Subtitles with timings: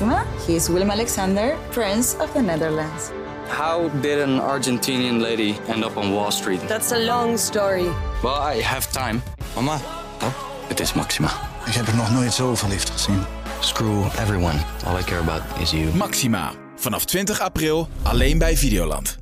[0.00, 0.24] Maxima.
[0.46, 3.10] He is Willem Alexander, Prince of the Netherlands.
[3.48, 6.60] How did an Argentinian lady end up on Wall Street?
[6.68, 7.88] That's a long story.
[8.22, 9.22] Well, I have time.
[9.54, 9.80] Mama,
[10.22, 10.32] Oh,
[10.68, 11.28] het is Maxima.
[11.66, 13.24] ik heb er nog nooit zo verliefd gezien.
[13.60, 14.58] Screw everyone.
[14.86, 15.94] All I care about is you.
[15.94, 16.52] Maxima.
[16.76, 19.18] Vanaf 20 april alleen bij Videoland.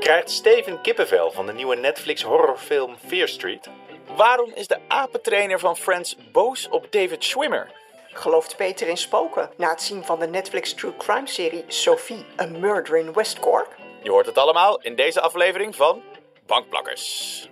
[0.00, 3.68] Krijgt Steven kippenvel van de nieuwe Netflix horrorfilm Fear Street?
[4.16, 7.84] Waarom is de apentrainer van Friends boos op David Schwimmer?
[8.16, 12.46] Gelooft Peter in spoken na het zien van de Netflix True Crime serie Sophie, A
[12.46, 13.68] Murder in West Cork?
[14.02, 16.00] Je hoort het allemaal in deze aflevering van
[16.46, 17.50] Bankplakkers.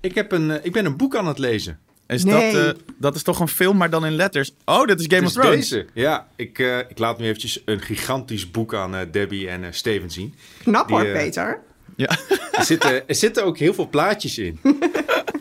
[0.00, 1.80] Ik, heb een, eh, ik ben een boek aan het lezen.
[2.06, 2.52] Is Nee.
[2.52, 4.52] dat, eh, dat is toch een film, maar dan in letters?
[4.64, 5.68] Oh, dit is Game Het of is Thrones.
[5.68, 5.86] deze.
[5.94, 10.34] Ja, ik, eh, ik laat nu eventjes een gigantisch boek aan Debbie en Steven zien.
[10.62, 11.60] Knap hoor, Peter.
[11.96, 12.08] Ja.
[12.56, 14.60] Er zitten, er zitten ook heel veel plaatjes in.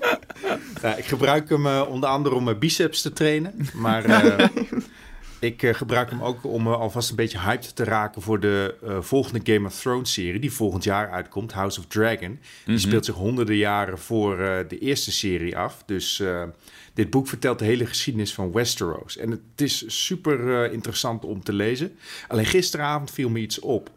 [0.82, 3.54] ja, ik gebruik hem eh, onder andere om mijn biceps te trainen.
[3.74, 4.48] Maar eh,
[5.40, 8.98] ik eh, gebruik hem ook om alvast een beetje hyped te raken voor de eh,
[9.02, 10.40] volgende Game of Thrones serie.
[10.40, 12.40] Die volgend jaar uitkomt, House of Dragon.
[12.66, 15.84] Die speelt zich honderden jaren voor eh, de eerste serie af.
[15.86, 16.44] Dus eh,
[16.94, 19.18] dit boek vertelt de hele geschiedenis van Westeros.
[19.18, 21.98] En het is super eh, interessant om te lezen.
[22.28, 23.90] Alleen gisteravond viel me iets op.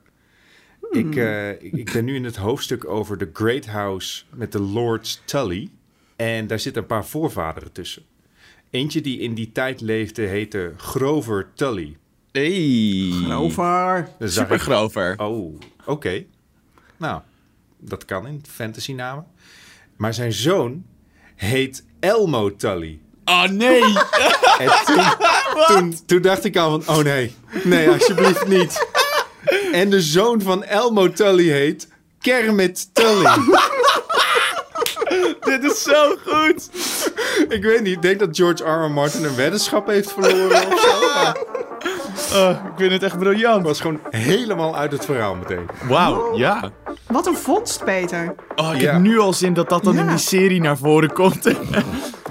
[0.90, 4.60] Ik, eh, ik- ik ben nu in het hoofdstuk over de Great House met de
[4.60, 5.68] Lords Tully.
[6.18, 8.02] En daar zitten een paar voorvaderen tussen.
[8.70, 11.96] Eentje die in die tijd leefde heette Grover Tully.
[12.32, 13.12] Hey.
[13.34, 14.08] Over.
[14.18, 15.14] Dus zag Super ik- grover.
[15.18, 16.24] Oh, oké.
[16.96, 17.20] Nou,
[17.78, 19.26] dat kan in fantasy namen.
[19.96, 20.84] Maar zijn zoon
[21.34, 22.98] heet Elmo Tully.
[23.24, 23.82] Oh nee!
[24.58, 25.04] En toen,
[25.66, 28.86] toen, toen dacht ik al van, oh nee, nee, alsjeblieft niet.
[29.72, 31.88] En de zoon van Elmo Tully heet
[32.20, 33.24] Kermit Tully.
[35.50, 36.68] dit is zo goed!
[37.48, 38.84] Ik weet niet, ik denk dat George R.
[38.84, 38.90] R.
[38.90, 41.14] Martin een weddenschap heeft verloren of zo.
[41.14, 41.36] Maar
[42.34, 43.56] Oh, ik vind het echt briljant.
[43.56, 45.66] het was gewoon helemaal uit het verhaal meteen.
[45.88, 46.70] Wauw, ja.
[47.06, 48.34] Wat een vondst, Peter.
[48.56, 48.92] Oh, ik Ja.
[48.92, 51.46] heb nu al zin dat dat dan in die serie naar voren komt.
[51.46, 51.56] Ik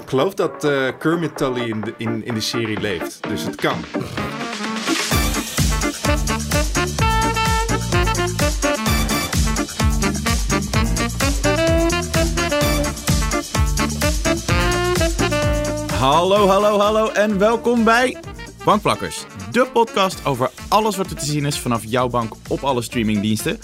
[0.06, 3.76] geloof dat eh, Kermit Tully in de, in, in de serie leeft, dus het kan.
[15.98, 18.16] Hallo, hallo, hallo en welkom bij
[18.64, 19.24] Bankplakkers.
[19.50, 23.58] De podcast over alles wat er te zien is vanaf jouw bank op alle streamingdiensten.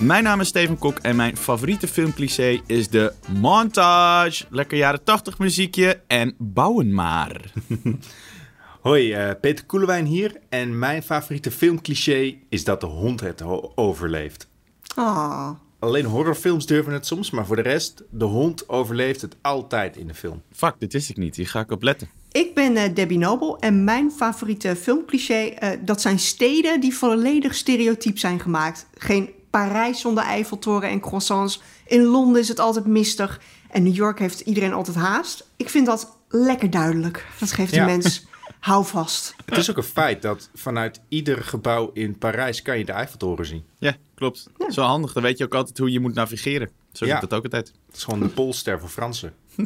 [0.00, 4.44] Mijn naam is Steven Kok en mijn favoriete filmcliché is de montage.
[4.50, 7.52] Lekker jaren 80 muziekje en bouwen maar.
[8.82, 10.36] Hoi, eh, Peter Koelewijn hier.
[10.48, 14.48] En mijn favoriete filmcliché is dat de hond het ho- overleeft.
[14.94, 15.50] Ah.
[15.84, 20.06] Alleen horrorfilms durven het soms, maar voor de rest, de hond overleeft het altijd in
[20.06, 20.42] de film.
[20.52, 21.36] Fuck, dit wist ik niet.
[21.36, 22.08] Hier ga ik op letten.
[22.32, 25.34] Ik ben eh, Debbie Noble en mijn favoriete filmcliché...
[25.44, 28.86] eh, dat zijn steden die volledig stereotyp zijn gemaakt.
[28.98, 31.62] Geen Parijs zonder Eiffeltoren en croissants.
[31.86, 33.40] In Londen is het altijd mistig.
[33.70, 35.48] En New York heeft iedereen altijd haast.
[35.56, 37.26] Ik vind dat lekker duidelijk.
[37.40, 37.86] Dat geeft Ja.
[37.86, 38.20] de
[38.66, 39.34] mens houvast.
[39.44, 43.46] Het is ook een feit dat vanuit ieder gebouw in Parijs kan je de Eiffeltoren
[43.46, 43.64] zien.
[43.78, 44.50] Ja, klopt.
[44.68, 45.12] Zo handig.
[45.12, 46.70] Dan weet je ook altijd hoe je moet navigeren.
[46.92, 47.12] Zo Ja.
[47.12, 47.72] doe ik dat ook altijd.
[47.86, 49.34] Het is gewoon de polster voor Fransen.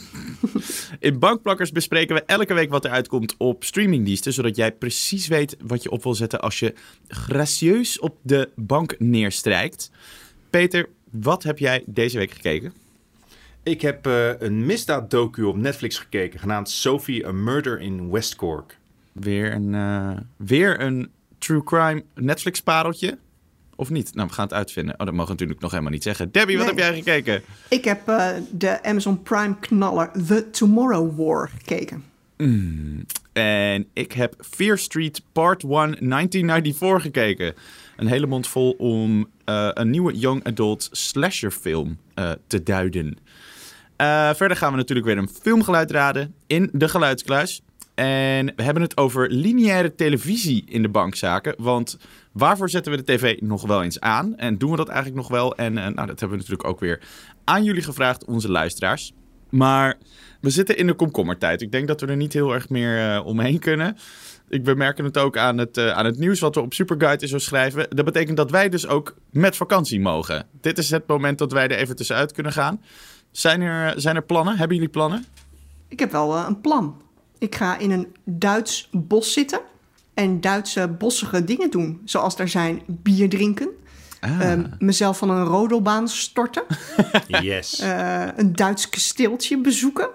[0.99, 5.57] In Bankplakkers bespreken we elke week wat er uitkomt op streamingdiensten, zodat jij precies weet
[5.61, 6.75] wat je op wil zetten als je
[7.09, 9.91] gracieus op de bank neerstrijkt.
[10.51, 12.73] Peter, wat heb jij deze week gekeken?
[13.63, 18.78] Ik heb eh, een misdaaddocu op Netflix gekeken, genaamd Sophie, A Murder in West Cork.
[19.21, 23.19] Weer een, eh, weer een true crime Netflix pareltje?
[23.77, 24.15] Of niet?
[24.15, 24.93] Nou, we gaan het uitvinden.
[24.95, 26.33] Oh, dat mogen we natuurlijk nog helemaal niet zeggen.
[26.33, 26.75] Debbie, wat Nee.
[26.75, 27.43] heb jij gekeken?
[27.69, 32.05] Ik heb eh, de Amazon Prime knaller The Tomorrow War gekeken.
[33.33, 37.55] En ik heb Fear Street Part 1 1994 gekeken.
[37.97, 41.99] Een hele mond vol om eh, een nieuwe young adult slasher film
[42.47, 43.17] te duiden.
[44.35, 47.63] Verder gaan we natuurlijk weer een filmgeluid raden in de geluidskluis.
[47.99, 51.55] En we hebben het over lineaire televisie in de bankzaken.
[51.59, 51.99] Want
[52.33, 54.37] waarvoor zetten we de tv nog wel eens aan?
[54.37, 55.57] En doen we dat eigenlijk nog wel?
[55.57, 57.01] En eh, nou, dat hebben we natuurlijk ook weer
[57.45, 59.13] aan jullie gevraagd, onze luisteraars.
[59.51, 59.99] Maar
[60.41, 61.63] we zitten in de komkommertijd.
[61.63, 63.97] Ik denk dat we er niet heel erg meer eh, omheen kunnen.
[64.49, 67.39] Ik bemerken het ook aan het, eh, aan het nieuws wat we op Superguide zo
[67.39, 67.87] schrijven.
[67.91, 70.47] Dat betekent dat wij dus ook met vakantie mogen.
[70.61, 72.83] Dit is het moment dat wij er even tussenuit kunnen gaan.
[73.31, 74.57] Zijn er, zijn er plannen?
[74.57, 75.25] Hebben jullie plannen?
[75.89, 77.07] Ik heb wel een plan.
[77.39, 79.61] Ik ga in een Duits bos zitten
[80.15, 82.01] en Duitse bossige dingen doen.
[82.05, 83.69] Zoals daar zijn bier drinken,
[84.21, 86.63] ehm, mezelf van een rodelbaan storten,
[87.43, 87.81] Yes.
[87.81, 90.09] eh, een Duits kasteeltje bezoeken.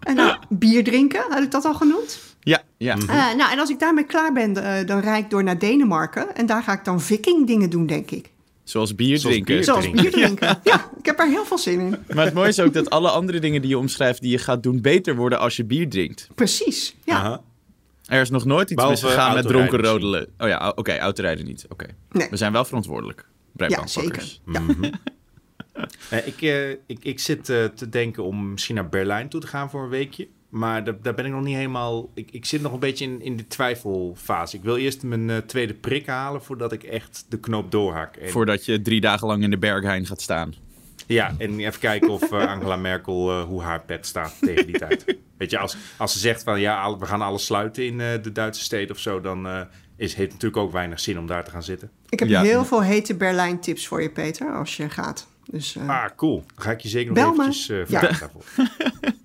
[0.00, 2.18] En nou, bier drinken, had ik dat al genoemd?
[2.40, 2.96] Ja, ja.
[2.96, 3.10] Mhm.
[3.10, 6.36] Eh, nou, en als ik daarmee klaar ben, eh, dan rijd ik door naar Denemarken.
[6.36, 8.30] En daar ga ik dan viking dingen doen, denk ik.
[8.64, 9.54] Zoals bier Zoals drinken.
[9.54, 9.64] bier.
[9.64, 10.60] Zoals bier drinken.
[10.64, 11.96] Ja, ik heb er heel veel zin in.
[12.14, 14.62] Maar het mooie is ook dat alle andere dingen die je omschrijft die je gaat
[14.62, 16.28] doen beter worden als je bier drinkt.
[16.34, 17.14] Precies, ja.
[17.14, 17.42] Aha.
[18.06, 20.28] Er is nog nooit iets Behalve misgegaan met dronken rodelen.
[20.38, 21.66] Oh ja, oké, autorijden niet.
[21.68, 21.86] Oké.
[22.10, 22.28] Nee.
[22.30, 23.28] We zijn wel verantwoordelijk.
[23.56, 24.38] Ja, zeker.
[26.10, 29.46] Eh, ik, eh, ik, ik zit eh, te denken om misschien naar Berlijn toe te
[29.46, 30.28] gaan voor een weekje.
[30.54, 32.10] Maar daar, daar ben ik nog niet helemaal...
[32.14, 34.56] Ik, ik zit nog een beetje in, in de twijfelfase.
[34.56, 38.16] Ik wil eerst mijn eh, tweede prik halen voordat ik echt de knoop doorhak.
[38.16, 40.54] En, Voordat je drie dagen lang in de Berghain gaat staan.
[41.06, 44.78] Ja, en even kijken of eh, Angela Merkel, eh, hoe haar pet staat tegen die
[44.78, 45.04] tijd.
[45.38, 48.22] Weet je, als, als ze zegt van ja, al- we gaan alles sluiten in eh,
[48.22, 49.20] de Duitse steden of zo...
[49.20, 49.60] dan eh
[49.96, 51.90] is, heeft het natuurlijk ook weinig zin om daar te gaan zitten.
[52.08, 52.42] Ik heb Ja.
[52.42, 55.26] heel veel hete Berlijn tips voor je, Peter, als je gaat.
[55.50, 56.44] Dus eh, Ah, cool.
[56.54, 57.38] Dan ga ik je zeker nog Bel me.
[57.40, 57.98] eventjes eh Ja.
[57.98, 58.42] vragen daarvoor.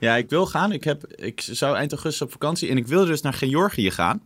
[0.00, 0.72] Ja, ik wil gaan.
[0.72, 4.22] Ik, heb, ik zou eind augustus op vakantie en ik wilde dus naar Georgië gaan.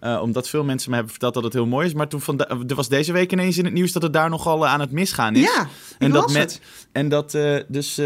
[0.00, 1.94] Eh, omdat veel mensen me hebben verteld dat het heel mooi is.
[1.94, 4.64] Maar toen vanda- er was deze week ineens in het nieuws dat het daar nogal
[4.64, 5.42] eh, aan het misgaan is.
[5.42, 5.68] ja,
[5.98, 6.60] en dat met het.
[6.92, 8.00] En dat eh, dus.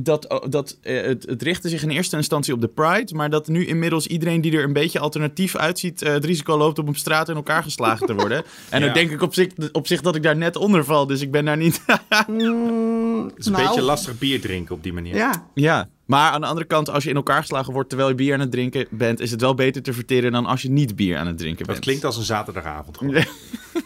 [0.00, 3.30] Dat, oh, dat, eh, het, het richtte zich in eerste instantie op de Pride, maar
[3.30, 6.88] dat nu inmiddels iedereen die er een beetje alternatief uitziet, eh, het risico loopt om
[6.88, 8.44] op straat in elkaar geslagen te worden.
[8.68, 8.84] En Ja.
[8.84, 11.30] dan denk ik op zich, op zich dat ik daar net onder val, dus ik
[11.30, 11.80] ben daar niet.
[12.26, 15.14] Mm, Het is een nou, beetje lastig bier drinken op die manier.
[15.14, 18.14] Ja, ja, maar aan de andere kant, als je in elkaar geslagen wordt terwijl je
[18.14, 20.96] bier aan het drinken bent, is het wel beter te verteren dan als je niet
[20.96, 21.84] bier aan het drinken Dat bent.
[21.86, 22.98] klinkt als een zaterdagavond.
[22.98, 23.14] gewoon.
[23.14, 23.24] Ja.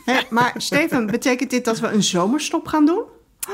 [0.04, 3.02] Hè, maar Steven, betekent dit dat we een zomerstop gaan doen?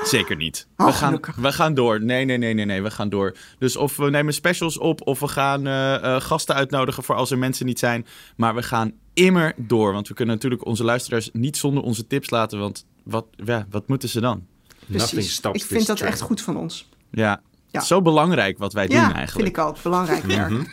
[0.05, 0.67] Zeker niet.
[0.77, 1.35] Oh, we, gaan, gelukkig.
[1.35, 2.03] we gaan door.
[2.03, 2.83] Nee, nee, nee, nee, nee.
[2.83, 3.37] We gaan door.
[3.59, 7.31] Dus of we nemen specials op, of we gaan eh, eh, gasten uitnodigen voor als
[7.31, 8.06] er mensen niet zijn.
[8.37, 9.93] Maar we gaan immer door.
[9.93, 12.59] Want we kunnen natuurlijk onze luisteraars niet zonder onze tips laten.
[12.59, 14.47] Want wat, ja, wat moeten ze dan?
[14.87, 15.41] Precies.
[15.53, 16.89] Ik vind dat echt goed van ons.
[17.11, 17.41] Ja, Ja.
[17.71, 19.31] het is zo belangrijk wat wij doen Ja, eigenlijk.
[19.33, 19.83] vind ik ook.
[19.83, 20.50] Belangrijk werk.
[20.50, 20.62] Mhm.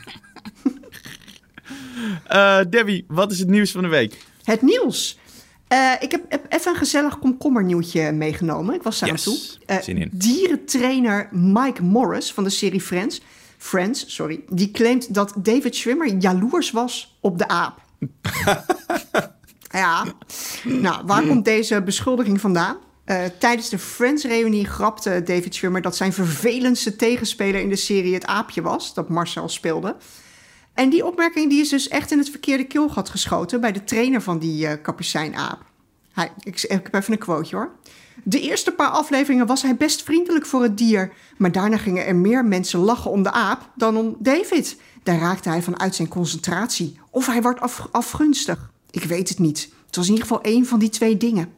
[2.27, 4.25] Eh, Debbie, wat is het nieuws van de week?
[4.43, 5.17] Het nieuws.
[5.69, 8.75] Eh, ik heb, heb even een gezellig komkommernieuwtje meegenomen.
[8.75, 9.25] Ik was daar Yes.
[9.25, 9.43] naartoe.
[9.65, 10.09] Eh, Zin in.
[10.13, 13.21] Dierentrainer Mike Morris van de serie Friends,
[13.57, 17.81] Friends sorry, die claimt dat David Schwimmer jaloers was op de aap.
[19.71, 20.05] ja,
[20.63, 22.77] nou, waar komt deze beschuldiging vandaan?
[23.05, 28.25] Eh, tijdens de Friends-reunie grapte David Schwimmer dat zijn vervelendste tegenspeler in de serie het
[28.25, 29.95] aapje was, dat Marcel speelde.
[30.79, 34.21] En die opmerking die is dus echt in het verkeerde keelgat geschoten bij de trainer
[34.21, 35.65] van die eh kapucijnaap.
[36.43, 37.71] Ik, heb even een quoteje hoor.
[38.23, 42.15] De eerste paar afleveringen was hij best vriendelijk voor het dier, maar daarna gingen er
[42.15, 44.77] meer mensen lachen om de aap dan om David.
[45.03, 46.99] Daar raakte hij vanuit zijn concentratie.
[47.09, 48.71] Of hij wordt af, afgunstig.
[48.91, 49.69] Ik weet het niet.
[49.85, 51.53] Het was in ieder geval één van die twee dingen.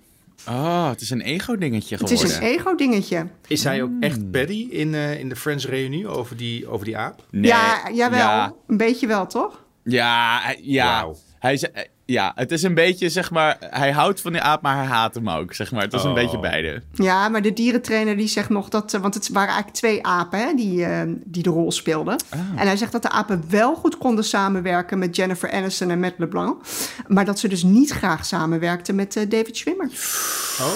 [0.48, 2.32] Oh, het is een ego-dingetje Het geworden.
[2.32, 3.28] is een ego-dingetje.
[3.48, 6.98] Is hij ook echt Paddy in, eh, in de Friends reunie over die, over die
[6.98, 7.26] aap?
[7.32, 8.20] Nee, ja, jawel.
[8.20, 9.64] Ja, Een beetje wel, toch?
[9.84, 11.08] ja, hij- ja.
[11.40, 11.66] Hij is,
[12.12, 15.16] ja, het is een beetje, zeg maar, hij houdt van die aap, maar hij haat
[15.16, 15.82] hem ook, zeg maar.
[15.82, 16.16] Het is een Oh.
[16.16, 16.82] beetje beide.
[16.94, 18.94] Ja, maar de dierentrainer die zegt nog dat...
[18.94, 22.16] eh, Want het waren eigenlijk twee apen hè, die, eh, die de rol speelden.
[22.56, 25.00] En hij zegt dat de apen wel goed konden samenwerken...
[25.00, 26.62] met Jennifer Aniston en Matt LeBlanc.
[27.08, 29.90] Maar dat ze dus niet graag samenwerkten met eh, David Schwimmer.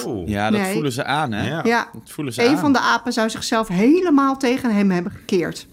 [0.05, 0.27] Oh.
[0.27, 0.73] Ja, dat Nee.
[0.73, 1.47] voelen ze aan, hè?
[1.49, 1.61] Ja.
[1.63, 2.57] Ja, Dat voelen ze een aan.
[2.57, 5.67] van de apen zou zichzelf helemaal tegen hem hebben gekeerd.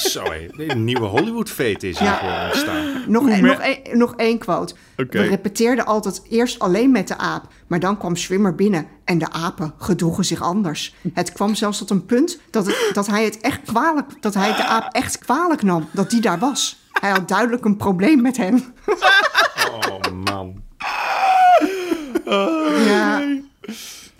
[0.00, 0.46] Zo, hé.
[0.56, 2.44] een nieuwe Hollywood-fete is hier Ja.
[2.46, 2.86] ontstaan.
[3.06, 4.74] Nog, nog, een, nog één quote.
[4.96, 7.46] We repeteerden altijd eerst alleen met de aap.
[7.66, 10.94] Maar dan kwam Schwimmer binnen en de apen gedroegen zich anders.
[11.14, 14.56] Het kwam zelfs tot een punt dat, het, dat hij het echt kwalijk, dat hij
[14.56, 16.78] de aap echt kwalijk nam dat die daar was.
[16.92, 18.64] Hij had duidelijk een probleem met hem.
[19.88, 20.62] Oh, man.
[22.86, 23.22] Ja,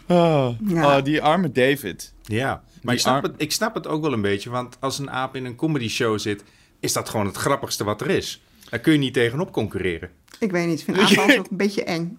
[0.09, 0.97] Oh, Ja.
[0.97, 2.13] oh, die arme David.
[2.31, 4.51] Ja, maar ik snap, het, ik snap het ook wel een beetje.
[4.51, 6.45] Want als een aap in een comedy show zit...
[6.81, 8.43] is dat gewoon het grappigste wat er is.
[8.71, 10.11] Daar kun je niet tegenop concurreren.
[10.39, 10.79] ik weet niet.
[10.81, 12.19] Ik vind apen ook een beetje eng.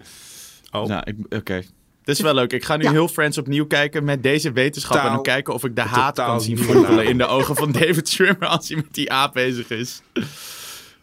[0.72, 1.54] Oh, Nou, ik- oké.
[1.54, 2.54] Het is wel leuk.
[2.54, 2.92] Ik ga nu Ja.
[2.92, 4.98] heel Friends opnieuw kijken met deze wetenschap.
[4.98, 7.00] En dan kijken of ik de haat kan zien naam.
[7.00, 10.02] in de ogen van David Schwimmer als hij met die aap bezig is.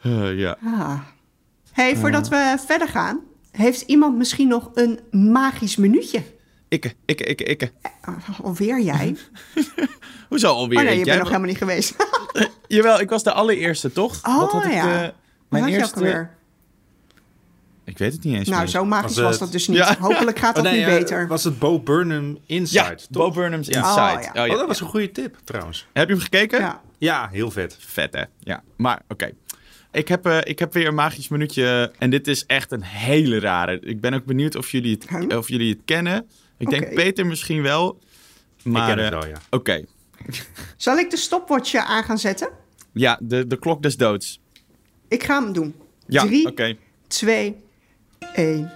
[0.03, 0.57] Eh, ja.
[0.65, 1.01] Ah.
[1.73, 3.21] hey, voordat we verder gaan...
[3.51, 6.23] heeft iemand misschien nog een magisch minuutje?
[6.69, 7.71] Ikke, ikke, ikke, ikke.
[8.09, 9.17] Uh, alweer jij?
[10.29, 10.79] Hoezo alweer?
[10.79, 11.95] Oh nee, je Jij bent nog helemaal niet geweest.
[12.67, 14.21] Jawel, ik was de allereerste, toch?
[14.27, 14.79] Oh, Wat had ik, ja.
[14.79, 15.13] eh, Mijn
[15.49, 15.95] mijn had eerste...
[15.95, 16.37] alweer?
[17.85, 18.71] Ik weet het niet eens Nou, meer.
[18.71, 19.77] zo magisch was dat dus niet.
[19.77, 19.97] Ja.
[20.01, 21.27] Hopelijk gaat dat Oh, nee, nu eh, beter.
[21.29, 23.07] Was het Bo Burnham Inside, Ja, toch?
[23.11, 23.79] Bo Burnham's Ja.
[23.79, 24.01] Inside.
[24.29, 24.43] Oh, ja.
[24.43, 24.53] Oh, ja.
[24.53, 25.87] Oh, dat was een goede tip, trouwens.
[25.93, 26.61] Heb je hem gekeken?
[26.61, 26.81] Ja.
[26.99, 27.77] Ja, heel vet.
[27.81, 28.23] Vet, hè?
[28.39, 28.63] Ja.
[28.77, 29.31] Maar, oké.
[29.93, 31.93] Ik, heb, eh, ik heb weer een magisch minuutje.
[31.99, 33.81] En dit is echt een hele rare.
[33.81, 35.39] Ik ben ook benieuwd of jullie het, Huh?
[35.39, 36.29] of jullie het kennen.
[36.59, 37.99] Ik denk Peter misschien wel.
[38.65, 39.41] Maar, ik ken het eh, wel, ja.
[39.51, 39.85] Oké.
[40.77, 42.49] Zal ik de stopwatch aan gaan zetten?
[42.93, 44.41] Ja, de, de klok des doods.
[45.09, 45.75] Ik ga hem doen.
[46.07, 46.77] Ja, Drie, oké.
[47.07, 47.57] twee,
[48.35, 48.73] één.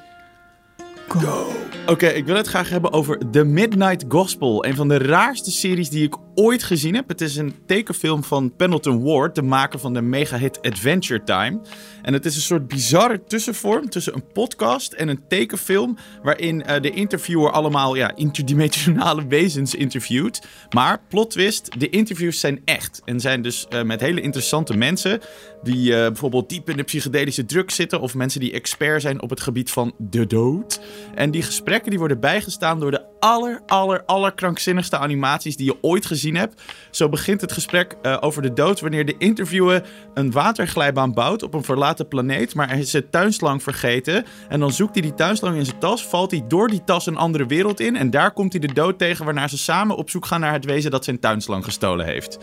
[1.87, 4.65] Oké, ik wil het graag hebben over The Midnight Gospel.
[4.65, 7.09] Een van de raarste series die ik ooit gezien heb.
[7.09, 11.61] Het is een tekenfilm van Pendleton Ward, de maker van de mega-hit Adventure Time.
[12.03, 15.97] En het is een soort bizarre tussenvorm tussen een podcast en een tekenfilm.
[16.23, 20.47] Waarin eh, de interviewer allemaal ja, interdimensionale wezens interviewt.
[20.71, 23.03] Maar, plot twist, de interviews zijn echt.
[23.05, 25.21] En zijn dus eh, met hele interessante mensen.
[25.63, 28.01] Die eh, bijvoorbeeld diep in de psychedelische drugs zitten.
[28.01, 30.81] Of mensen die expert zijn op het gebied van de dood.
[31.15, 35.77] En die gesprekken die worden bijgestaan door de aller, aller, aller krankzinnigste animaties die je
[35.81, 36.63] ooit gezien hebt.
[36.91, 39.83] Zo begint het gesprek eh, over de dood wanneer de interviewer
[40.15, 42.55] een waterglijbaan bouwt op een verlaten planeet.
[42.55, 44.25] Maar hij is zijn tuinslang vergeten.
[44.49, 47.17] En dan zoekt hij die tuinslang in zijn tas, valt hij door die tas een
[47.17, 47.97] andere wereld in.
[47.97, 50.65] En daar komt hij de dood tegen waarna ze samen op zoek gaan naar het
[50.65, 52.39] wezen dat zijn tuinslang gestolen heeft.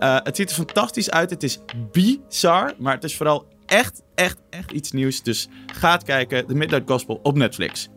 [0.00, 1.30] Uh, het ziet er fantastisch uit.
[1.30, 1.58] Het is
[1.92, 5.22] bizar, maar het is vooral echt, echt, echt iets nieuws.
[5.22, 6.46] Dus ga het kijken.
[6.46, 7.88] The Midnight Gospel op Netflix.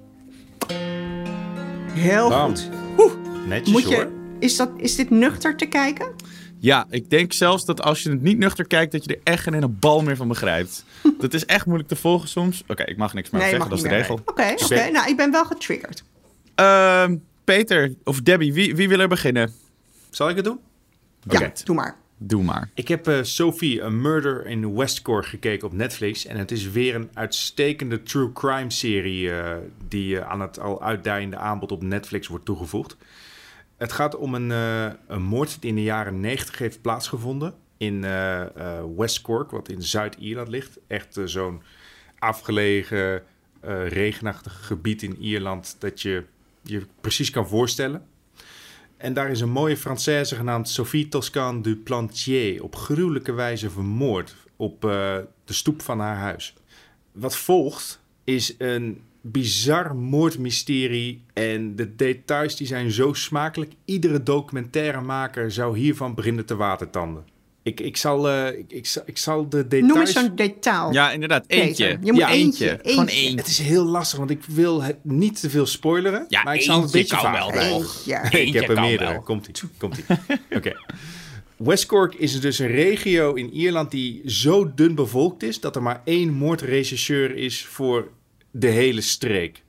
[1.91, 2.55] Heel Bam.
[2.95, 3.17] goed.
[3.47, 4.14] Netjes Moet hoor.
[4.39, 6.13] Is, dat, is dit nuchter te kijken?
[6.59, 9.43] Ja, ik denk zelfs dat als je het niet nuchter kijkt, dat je er echt
[9.43, 10.85] geen ene bal meer van begrijpt.
[11.19, 12.63] dat is echt moeilijk te volgen soms.
[12.67, 14.19] Oké, ik mag niks meer Nee, zeggen, dat is de regel.
[14.25, 14.89] Oké, oké.
[14.91, 16.03] Nou, ik ben wel getriggerd.
[16.55, 19.53] Ehm, Peter of Debbie, wie, wie wil er beginnen?
[20.09, 20.59] Zal ik het doen?
[21.29, 21.97] Ja, doe maar.
[22.17, 22.69] Doe maar.
[22.73, 26.25] Ik heb eh, Sophie, A Murder in West Cork gekeken op Netflix.
[26.25, 30.81] En het is weer een uitstekende true crime serie eh, die eh, aan het al
[30.81, 32.97] uitdijende aanbod op Netflix wordt toegevoegd.
[33.77, 38.03] Het gaat om een, eh, een moord die in de jaren 90 heeft plaatsgevonden in
[38.03, 38.45] eh,
[38.97, 40.79] West Cork, wat in Zuid-Ierland ligt.
[40.87, 41.61] Echt zo'n
[42.19, 43.23] afgelegen,
[43.87, 46.23] regenachtig gebied in Ierland dat je
[46.61, 48.05] je precies kan voorstellen.
[48.97, 54.35] En daar is een mooie Française genaamd Sophie Toscan du Plantier op gruwelijke wijze vermoord
[54.55, 56.53] op de stoep van haar huis.
[57.11, 63.71] Wat volgt is een bizar moordmysterie en de details die zijn zo smakelijk.
[63.85, 67.23] Iedere documentairemaker zou hiervan beginnen te watertanden.
[67.63, 69.93] Ik, ik, zal, eh, ik, ik, zal, ik zal de details...
[69.93, 70.93] Noem eens zo'n detail.
[70.93, 71.47] Ja, inderdaad.
[71.47, 71.97] Peter, Eentje.
[72.01, 73.37] je moet ja, eentje, Gewoon eentje.
[73.37, 76.25] Het is heel lastig, want ik wil het niet te veel spoileren.
[76.27, 77.83] Ja, maar ik zal het een beetje kan vaag wel?
[78.05, 78.23] Ja.
[78.23, 79.21] ik Eentje heb er meerdere.
[79.21, 79.53] Komt-ie.
[79.77, 80.03] Komt-ie.
[80.57, 80.77] Oké.
[81.57, 85.59] West Cork is dus een regio in Ierland die zo dun bevolkt is...
[85.59, 88.09] dat er maar één moordregisseur is voor
[88.59, 89.63] de hele streek.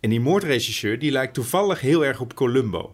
[0.00, 2.92] En die moordregisseur die lijkt toevallig heel erg op Columbo.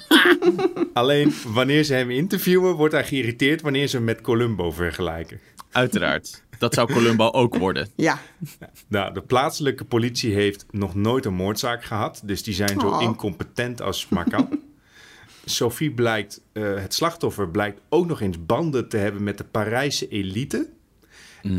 [0.92, 5.40] Alleen wanneer ze hem interviewen, wordt hij geïrriteerd wanneer ze hem met Columbo vergelijken.
[5.70, 6.42] Uiteraard.
[6.58, 7.88] Dat zou Columbo ook worden.
[7.96, 8.20] Ja.
[8.88, 12.22] Nou, de plaatselijke politie heeft nog nooit een moordzaak gehad.
[12.24, 13.02] Dus die zijn zo Oh.
[13.02, 14.48] incompetent als maar kan.
[15.44, 20.08] Sophie blijkt, eh, het slachtoffer blijkt ook nog eens banden te hebben met de Parijse
[20.08, 20.68] elite.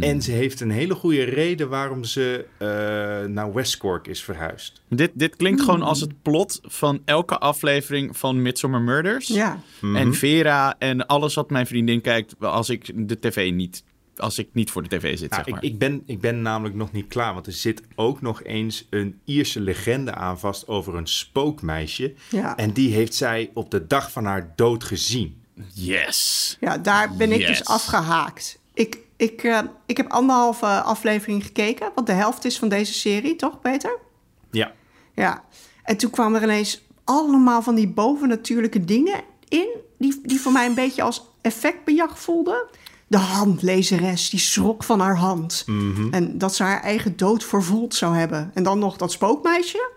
[0.01, 2.67] En ze heeft een hele goede reden waarom ze eh,
[3.31, 4.81] naar West Cork is verhuisd.
[4.89, 9.27] Dit, dit klinkt gewoon als het plot van elke aflevering van Midsommar Murders.
[9.27, 9.59] Ja.
[9.81, 13.83] En Vera en alles wat mijn vriendin kijkt als ik de tv niet,
[14.15, 15.63] als ik niet voor de tv zit, Nou, zeg maar.
[15.63, 18.87] ik, ik, ben, ik ben namelijk nog niet klaar, want er zit ook nog eens
[18.89, 22.13] een Ierse legende aan vast over een spookmeisje.
[22.29, 22.57] Ja.
[22.57, 25.41] En die heeft zij op de dag van haar dood gezien.
[25.73, 26.57] Yes.
[26.59, 27.47] Ja, daar ben ik Yes.
[27.47, 28.59] dus afgehaakt.
[28.73, 33.35] Ik, ik, eh, ik heb anderhalve aflevering gekeken, wat de helft is van deze serie,
[33.35, 33.97] toch, Peter?
[34.51, 34.71] Ja.
[35.13, 35.43] Ja.
[35.83, 39.67] En toen kwamen er ineens allemaal van die bovennatuurlijke dingen in,
[39.97, 42.65] die, die voor mij een beetje als effectbejag voelden.
[43.07, 45.65] De handlezeres, die schrok van haar hand.
[46.11, 48.51] En dat ze haar eigen dood vervoeld zou hebben.
[48.53, 49.91] En dan nog dat spookmeisje.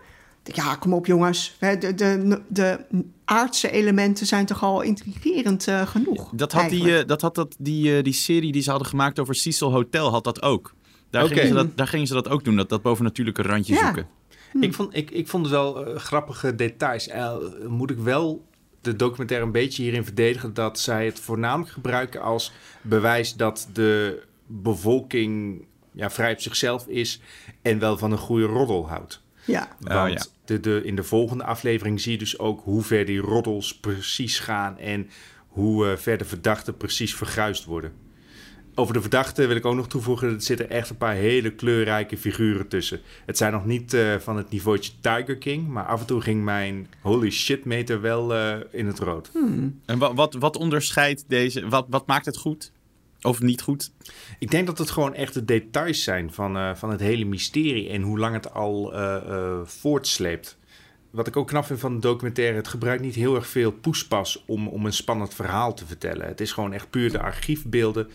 [0.53, 1.55] Ja, kom op jongens.
[1.59, 2.79] Hè, De, de, de
[3.25, 6.29] aardse elementen zijn toch al intrigerend eh, genoeg.
[6.33, 9.19] Dat had, die, eh, dat, had dat, die, eh, die serie die ze hadden gemaakt
[9.19, 10.73] over Cecil Hotel, had dat ook.
[11.09, 13.85] Daar, gingen, ze dat, daar gingen ze dat ook doen, dat, dat bovennatuurlijke randje Ja.
[13.85, 14.07] zoeken.
[14.59, 17.09] Ik, vond, ik, ik vond het wel grappige details.
[17.67, 18.45] Moet ik wel
[18.81, 22.51] de documentaire een beetje hierin verdedigen dat zij het voornamelijk gebruiken als
[22.81, 27.19] bewijs dat de bevolking ja, vrij op zichzelf is
[27.61, 29.21] en wel van een goede roddel houdt.
[29.47, 30.25] Ja, Want ja.
[30.45, 34.39] de, de, in de volgende aflevering zie je dus ook hoe ver die roddels precies
[34.39, 35.09] gaan en
[35.47, 37.91] hoe eh, ver de verdachten precies verguisd worden.
[38.79, 42.17] Over de verdachten wil ik ook nog toevoegen, er zitten echt een paar hele kleurrijke
[42.17, 42.99] figuren tussen.
[43.25, 46.43] Het zijn nog niet eh, van het niveautje Tiger King, maar af en toe ging
[46.43, 49.31] mijn holy shit meter wel eh, in het rood.
[49.85, 52.71] En wat, wat, wat onderscheidt deze, wat, wat maakt het goed?
[53.21, 53.91] Of niet goed?
[54.39, 57.89] Ik denk dat het gewoon echt de details zijn van, eh, van het hele mysterie
[57.89, 60.57] en hoe lang het al eh, voortsleept.
[61.11, 64.43] wat ik ook knap vind van de documentaire, het gebruikt niet heel erg veel poespas
[64.47, 66.27] om, om een spannend verhaal te vertellen.
[66.27, 68.09] Het is gewoon echt puur de archiefbeelden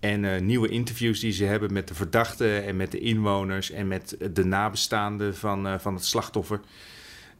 [0.00, 4.16] en nieuwe interviews die ze hebben met de verdachten en met de inwoners en met
[4.32, 6.60] de nabestaanden van, uh, van het slachtoffer.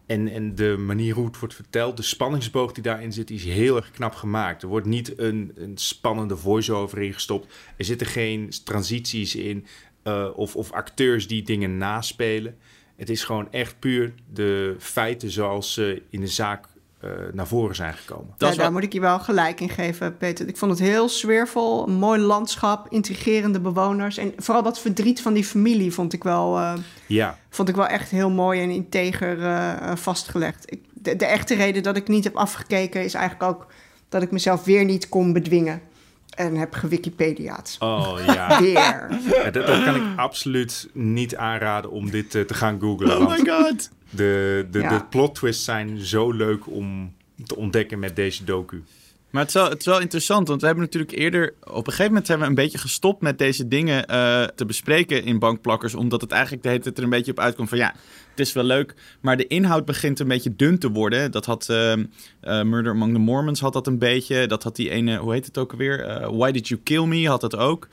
[0.08, 3.76] En, en de manier hoe het wordt verteld, de spanningsboog die daarin zit, is heel
[3.76, 4.62] erg knap gemaakt.
[4.62, 7.54] Er wordt niet een, een spannende voice-over ingestopt.
[7.76, 9.66] Er zitten geen transities in
[10.04, 12.56] uh, of, of acteurs die dingen naspelen.
[12.96, 16.66] Het is gewoon echt puur de feiten zoals ze in de zaak
[17.04, 18.34] uh, naar voren zijn gekomen.
[18.38, 20.48] Ja, daar moet ik je wel gelijk in geven, Peter.
[20.48, 24.16] Ik vond het heel sfeervol, een mooi landschap, intrigerende bewoners.
[24.16, 26.72] En vooral dat verdriet van die familie vond ik wel, uh,
[27.06, 27.38] ja.
[27.50, 30.72] vond ik wel echt heel mooi en integer uh, vastgelegd.
[30.72, 33.66] Ik, de, de, echte reden dat ik niet heb afgekeken is eigenlijk ook
[34.08, 35.80] dat ik mezelf weer niet kon bedwingen.
[36.36, 37.76] En heb gewikipediaat.
[37.78, 38.58] Oh ja.
[38.60, 38.72] Weer.
[38.72, 43.20] Ja, dat, dat, kan ik absoluut niet aanraden om dit uh, te gaan googlen.
[43.20, 43.90] Oh my god.
[44.10, 44.98] De, de, Ja.
[44.98, 47.14] de plot twists zijn zo leuk om
[47.46, 48.82] te ontdekken met deze docu.
[49.30, 51.54] Maar het is, wel, het is wel interessant, want we hebben natuurlijk eerder...
[51.64, 55.24] Op een gegeven moment hebben we een beetje gestopt met deze dingen eh, te bespreken
[55.24, 55.94] in bankplakkers.
[55.94, 57.94] Omdat het eigenlijk de hele tijd er een beetje op uitkomt van ja,
[58.38, 58.94] het is wel leuk.
[59.20, 61.30] Maar de inhoud begint een beetje dun te worden.
[61.30, 61.98] Dat had eh, eh,
[62.40, 64.46] Murder Among the Mormons had dat een beetje.
[64.46, 66.04] Dat had die ene, hoe heet het ook alweer?
[66.04, 67.88] Eh, Why Did You Kill Me had dat ook.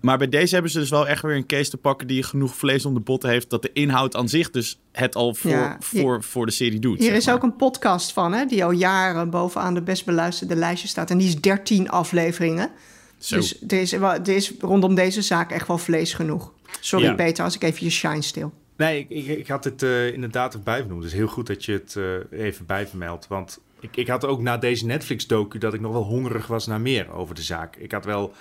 [0.00, 2.54] Maar bij deze hebben ze dus wel echt weer een case te pakken die genoeg
[2.54, 3.50] vlees om de botten heeft.
[3.50, 6.98] Dat de inhoud aan zich dus het al voor, Ja, voor, voor de serie doet.
[6.98, 7.34] Hier is maar.
[7.34, 11.10] ook een podcast van, hè, die al jaren bovenaan de best beluisterde lijstje staat.
[11.10, 12.70] En die is 13 afleveringen.
[13.18, 13.36] Zo.
[13.36, 16.52] Dus er is, wel- er is rondom deze zaak echt wel vlees genoeg.
[16.80, 17.14] Sorry Ja.
[17.14, 18.52] Peter, als ik even je shine stil.
[18.80, 21.02] Nee, ik, ik, ik had het eh, inderdaad erbij vernoemd.
[21.02, 23.26] Het is heel goed dat je het eh, even bijvermeldt.
[23.26, 26.80] Want ik, ik had ook na deze Netflix-docu dat ik nog wel hongerig was naar
[26.80, 27.76] meer over de zaak.
[27.76, 28.32] Ik had wel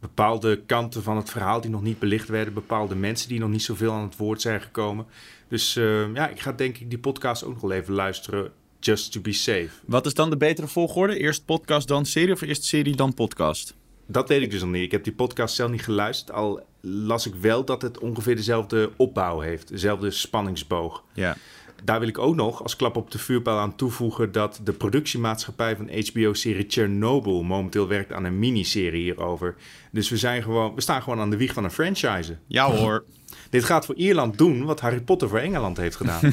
[0.00, 2.54] bepaalde kanten van het verhaal die nog niet belicht werden.
[2.54, 5.06] Bepaalde mensen die nog niet zoveel aan het woord zijn gekomen.
[5.48, 8.52] Dus eh, ja, ik ga denk ik die podcast ook nog wel even luisteren.
[8.80, 9.70] Just to be safe.
[9.86, 11.18] Wat is dan de betere volgorde?
[11.18, 13.74] Eerst podcast, dan serie of eerst serie, dan podcast?
[14.06, 14.82] Dat weet ik dus nog niet.
[14.82, 16.32] Ik heb die podcast zelf niet geluisterd.
[16.32, 19.68] Al las ik wel dat het ongeveer dezelfde opbouw heeft.
[19.68, 21.04] Dezelfde spanningsboog.
[21.12, 21.36] Ja.
[21.84, 25.76] Daar wil ik ook nog als klap op de vuurpijl aan toevoegen dat de productiemaatschappij
[25.76, 29.54] van HBO-serie Chernobyl momenteel werkt aan een miniserie hierover.
[29.90, 32.36] Dus we, zijn gewoon, we staan gewoon aan de wieg van een franchise.
[32.46, 33.04] Ja hoor.
[33.50, 36.20] Dit gaat voor Ierland doen wat Harry Potter voor Engeland heeft gedaan.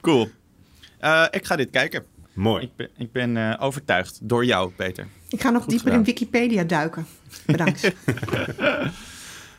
[0.00, 0.30] Cool.
[0.98, 2.04] Eh, ik ga dit kijken.
[2.38, 2.62] Mooi.
[2.62, 5.06] Ik ben, ik ben eh, overtuigd door jou, Peter.
[5.28, 6.06] Ik ga nog Goed dieper gedaan.
[6.06, 7.06] in Wikipedia duiken.
[7.46, 7.92] Bedankt.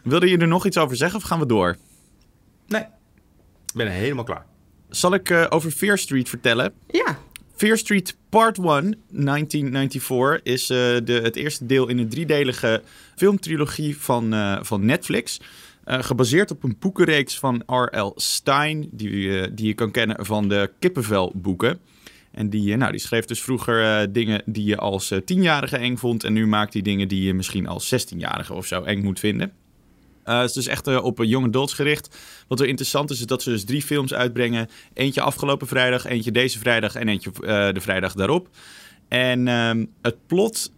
[0.03, 1.77] Wilde je er nog iets over zeggen of gaan we door?
[2.67, 4.45] Nee, ik ben helemaal klaar.
[4.89, 6.73] Zal ik eh, over Fear Street vertellen?
[6.87, 7.17] ja,
[7.59, 12.81] Fear Street Part 1, 1994, is eh, de, het eerste deel in een driedelige
[13.15, 15.41] filmtrilogie van, eh, van Netflix.
[15.83, 18.11] Eh, gebaseerd op een boekenreeks van R.L.
[18.15, 21.79] Stein, die, die je kan kennen van de Kippenvel-boeken.
[22.39, 25.77] En die, eh, nou, die schreef dus vroeger eh, dingen die je als eh, tienjarige
[25.77, 26.23] eng vond.
[26.23, 29.51] En nu maakt hij dingen die je misschien als zestienjarige of zo eng moet vinden.
[30.23, 32.17] Het is dus echt eh, op young adults gericht.
[32.47, 34.69] Wat wel interessant is, is dat ze dus drie films uitbrengen.
[34.93, 37.31] Eentje afgelopen vrijdag, eentje deze vrijdag en eentje
[37.73, 38.49] de vrijdag daarop.
[39.07, 40.71] En ehm, het plot...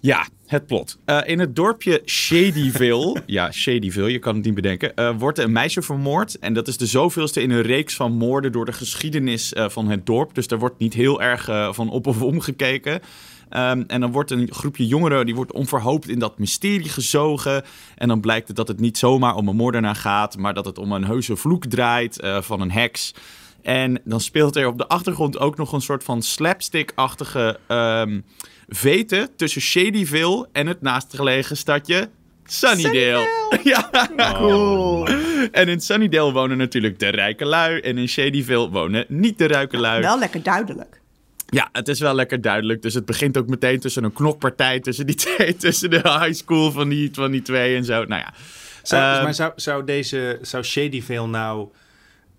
[0.00, 0.98] ja, het plot.
[1.04, 5.52] Eh, in het dorpje Shadyville, ja, Shadyville, je kan het niet bedenken, eh, wordt een
[5.52, 6.38] meisje vermoord.
[6.38, 9.88] En dat is de zoveelste in een reeks van moorden door de geschiedenis eh, van
[9.90, 10.34] het dorp.
[10.34, 13.00] Dus daar wordt niet heel erg van op of om gekeken.
[13.48, 17.64] Ehm, en dan wordt een groepje jongeren, die wordt onverhoopt in dat mysterie gezogen.
[17.96, 20.78] En dan blijkt het dat het niet zomaar om een moordenaar gaat, maar dat het
[20.78, 23.14] om een heuse vloek draait van een heks.
[23.62, 28.20] En dan speelt er op de achtergrond ook nog een soort van slapstick-achtige ehm
[28.68, 32.08] veten tussen Shadyville en het naastgelegen stadje
[32.44, 33.28] Sunnydale.
[33.62, 35.06] ja, cool.
[35.52, 39.76] en in Sunnydale wonen natuurlijk de rijke lui en in Shadyville wonen niet de rijke
[39.76, 40.02] lui.
[40.02, 41.00] Wel lekker duidelijk.
[41.46, 42.82] Ja, het is wel lekker duidelijk.
[42.82, 46.70] Dus het begint ook meteen tussen een knokpartij tussen die twee, tussen de high school
[46.70, 48.04] van die, van die twee en zo.
[48.04, 48.34] Nou ja.
[48.82, 51.68] Zou, Ehm, maar zou, zou, deze, zou Shadyville nou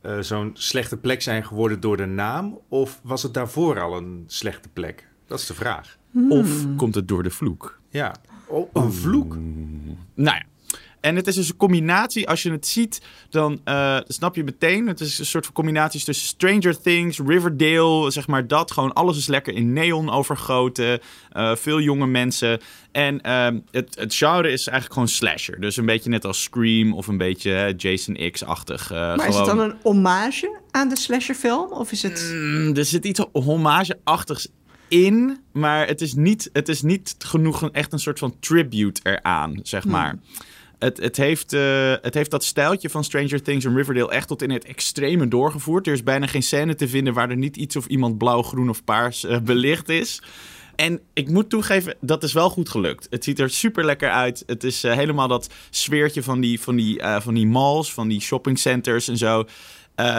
[0.01, 2.59] eh, zo'n slechte plek zijn geworden door de naam?
[2.67, 5.07] Of was het daarvoor al een slechte plek?
[5.27, 5.97] Dat is de vraag.
[6.29, 7.79] Of komt het door de vloek?
[7.89, 8.15] Ja.
[8.47, 9.35] Oh, een vloek.
[10.13, 10.43] Nou ja.
[11.01, 12.27] En het is dus een combinatie.
[12.29, 14.87] Als je het ziet, dan eh, snap je meteen.
[14.87, 18.71] Het is een soort van combinaties tussen Stranger Things, Riverdale, zeg maar dat.
[18.71, 20.99] Gewoon alles is lekker in neon overgoten.
[21.31, 22.59] eh, veel jonge mensen.
[22.91, 25.59] En ehm, het, het genre is eigenlijk gewoon slasher.
[25.59, 28.91] Dus een beetje net als Scream of een beetje Jason X-achtig.
[28.91, 31.71] eh, Maar is het dan een hommage aan de slasherfilm?
[31.71, 32.31] Of is het...
[32.33, 34.47] Mm, er zit iets hommage-achtigs
[34.87, 38.99] in, maar het is niet, het is niet genoeg een, echt een soort van tribute
[39.03, 40.15] eraan, zeg maar.
[40.79, 44.41] Het, het, heeft, eh, het heeft dat stijltje van Stranger Things en Riverdale echt tot
[44.41, 45.87] in het extreme doorgevoerd.
[45.87, 48.69] Er is bijna geen scène te vinden waar er niet iets of iemand blauw, groen
[48.69, 50.21] of paars eh, belicht is.
[50.75, 53.07] En ik moet toegeven, dat is wel goed gelukt.
[53.09, 54.43] Het ziet er super lekker uit.
[54.45, 58.21] Het is eh, helemaal dat sfeertje van die, van, die, van die malls, van die
[58.21, 59.45] shoppingcenters en zo.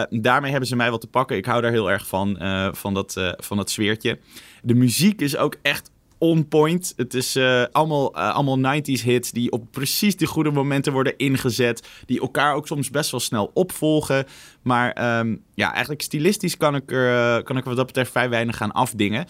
[0.09, 1.37] Daarmee hebben ze mij wat te pakken.
[1.37, 2.37] Ik hou daar heel erg van,
[2.75, 4.19] van, dat, van dat sfeertje.
[4.63, 5.90] De muziek is ook echt
[6.21, 6.93] on point.
[6.95, 11.17] Het is eh, allemaal, eh, allemaal 90s hits die op precies de goede momenten worden
[11.17, 11.87] ingezet.
[12.05, 14.25] Die elkaar ook soms best wel snel opvolgen.
[14.61, 18.29] Maar ehm, ja, eigenlijk stilistisch kan ik, er, eh, kan ik wat dat betreft vrij
[18.29, 19.25] weinig gaan afdingen.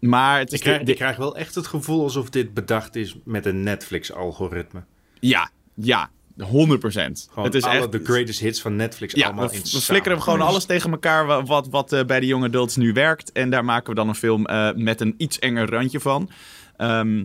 [0.00, 2.96] Maar het is Ik krijg, de- ik krijg wel echt het gevoel alsof dit bedacht
[2.96, 4.84] is met een Netflix-algoritme.
[5.20, 6.10] Ja, ja,
[6.42, 7.26] 100 procent.
[7.30, 9.80] Gewoon Het is alle echt de greatest hits van Netflix Ja, allemaal we, in we
[9.80, 13.32] flikkeren gewoon alles tegen elkaar wa- wat, wat eh, bij de young adults nu werkt.
[13.32, 16.30] En daar maken we dan een film eh, met een iets enger randje van.
[16.76, 17.24] Ehm,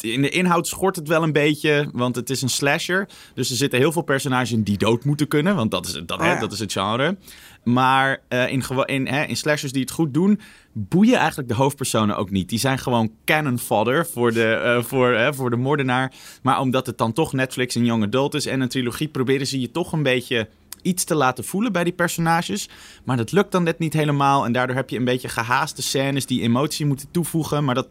[0.00, 3.08] in de inhoud schort het wel een beetje, want het is een slasher.
[3.34, 6.20] Dus er zitten heel veel personages in die dood moeten kunnen, want dat is, dat,
[6.20, 6.40] hè, ja.
[6.40, 7.16] dat is het genre.
[7.64, 10.40] Maar eh, in, in, hè, in slashers die het goed doen,
[10.72, 12.48] boeien eigenlijk de hoofdpersonen ook niet.
[12.48, 16.12] Die zijn gewoon cannon fodder voor de, eh, voor, hè, voor de moordenaar.
[16.42, 19.60] Maar omdat het dan toch Netflix en young adult is en een trilogie, proberen ze
[19.60, 20.48] je toch een beetje
[20.82, 22.68] iets te laten voelen bij die personages.
[23.04, 24.44] Maar dat lukt dan net niet helemaal.
[24.44, 27.64] En daardoor heb je een beetje gehaaste scènes die emotie moeten toevoegen.
[27.64, 27.88] Maar dat,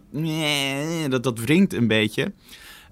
[1.10, 2.32] dat, dat wringt een beetje.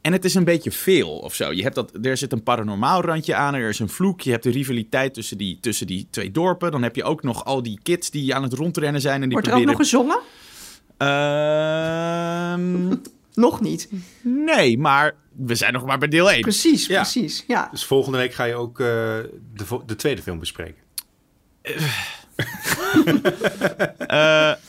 [0.01, 1.51] En het is een beetje veel of zo.
[1.51, 3.53] Je hebt dat, er zit een paranormaal randje aan.
[3.53, 4.21] Er is een vloek.
[4.21, 6.71] Je hebt de rivaliteit tussen die, tussen die twee dorpen.
[6.71, 9.21] Dan heb je ook nog al die kids die aan het rondrennen zijn.
[9.21, 10.19] En die Wordt er ook nog gezongen?
[10.97, 12.87] Ehm,
[13.33, 13.89] Nog niet.
[14.21, 16.41] nee, maar we zijn nog maar bij deel 1.
[16.41, 17.01] Precies, Ja.
[17.01, 17.43] precies.
[17.47, 17.67] Ja.
[17.71, 18.85] Dus volgende week ga je ook eh,
[19.53, 20.81] de, de tweede film bespreken.
[24.07, 24.51] Eh,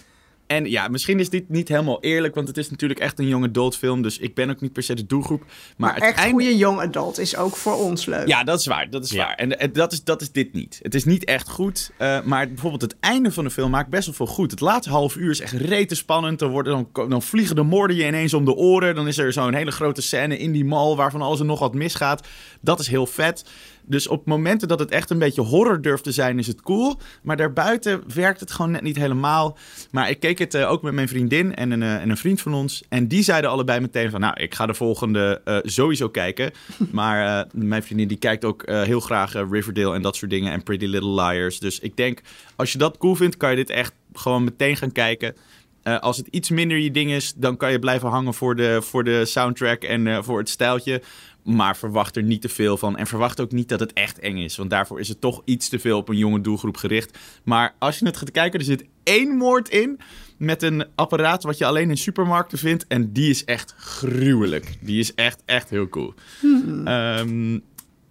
[0.50, 3.44] en ja, misschien is dit niet helemaal eerlijk, want het is natuurlijk echt een young
[3.44, 4.02] adult film.
[4.02, 5.40] Dus ik ben ook niet per se de doelgroep.
[5.40, 8.28] Maar, Maar het echt einde- goede young adult is ook voor ons leuk.
[8.28, 8.90] Ja, dat is waar.
[8.90, 9.24] Dat is Ja.
[9.24, 9.34] waar.
[9.34, 10.78] En, en dat, is, dat is dit niet.
[10.82, 11.90] Het is niet echt goed.
[11.96, 14.50] eh, maar bijvoorbeeld het einde van de film maakt best wel veel goed.
[14.50, 16.38] Het laatste half uur is echt rete spannend.
[16.38, 18.94] Dan, worden, dan, dan vliegen de moorden je ineens om de oren.
[18.94, 21.74] Dan is er zo'n hele grote scène in die mall waarvan alles en nog wat
[21.74, 22.26] misgaat.
[22.60, 23.44] Dat is heel vet.
[23.90, 26.98] Dus op momenten dat het echt een beetje horror durft te zijn, is het cool.
[27.22, 29.58] Maar daarbuiten werkt het gewoon net niet helemaal.
[29.90, 32.40] Maar ik keek het eh, ook met mijn vriendin en een, eh, en een vriend
[32.40, 32.82] van ons.
[32.88, 36.50] En die zeiden allebei meteen van, nou, ik ga de volgende eh, sowieso kijken.
[36.90, 40.52] Maar mijn vriendin die kijkt ook heel graag Riverdale en dat soort dingen.
[40.52, 41.58] En Pretty Little Liars.
[41.58, 42.20] Dus ik denk,
[42.56, 45.34] als je dat cool vindt, kan je dit echt gewoon meteen gaan kijken.
[45.82, 49.04] Als het iets minder je ding is, dan kan je blijven hangen voor de, voor
[49.04, 51.02] de soundtrack en voor het stijltje.
[51.42, 52.96] Maar verwacht er niet te veel van.
[52.96, 54.56] En verwacht ook niet dat het echt eng is.
[54.56, 57.18] Want daarvoor is het toch iets te veel op een jonge doelgroep gericht.
[57.44, 59.98] Maar als je het gaat kijken, er zit één moord in.
[60.36, 62.86] Met een apparaat wat je alleen in supermarkten vindt.
[62.86, 64.76] En die is echt gruwelijk.
[64.80, 66.14] Die is echt, echt heel cool.
[66.84, 67.58] Ehm,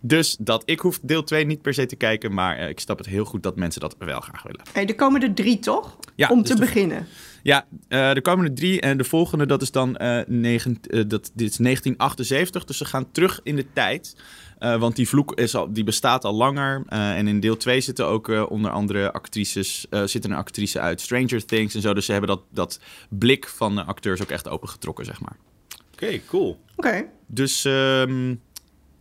[0.01, 0.63] dus dat.
[0.65, 2.33] Ik hoef deel 2 niet per se te kijken.
[2.33, 4.61] Maar eh, ik snap het heel goed dat mensen dat wel graag willen.
[4.73, 5.97] Hey, er komen er drie, toch?
[6.15, 7.07] Ja, Om dus te beginnen.
[7.43, 8.81] Ja, eh de komende drie.
[8.81, 12.65] En de volgende, dat is dan eh, negen, eh, dat, dit is 1978.
[12.65, 14.15] Dus ze gaan terug in de tijd.
[14.59, 16.83] Eh, want die vloek is al, die bestaat al langer.
[16.87, 19.85] Eh, en in deel 2 zitten ook eh, onder andere actrices.
[19.89, 21.93] eh zitten een actrice uit Stranger Things en zo.
[21.93, 25.37] Dus ze hebben dat, dat blik van de acteurs ook echt opengetrokken, zeg maar.
[25.93, 26.59] Oké, cool.
[26.75, 27.05] Oké.
[27.27, 28.35] Dus ehm,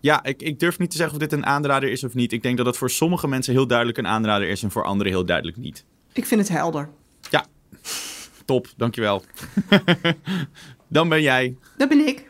[0.00, 2.32] ja, ik, ik durf niet te zeggen of dit een aanrader is of niet.
[2.32, 4.62] Ik denk dat het voor sommige mensen heel duidelijk een aanrader is.
[4.62, 5.84] En voor anderen heel duidelijk niet.
[6.12, 6.90] Ik vind het helder.
[7.30, 7.46] Ja,
[8.48, 8.68] top.
[8.76, 9.22] Dankjewel.
[10.88, 11.56] Dan ben jij.
[11.76, 12.26] Dat ben ik.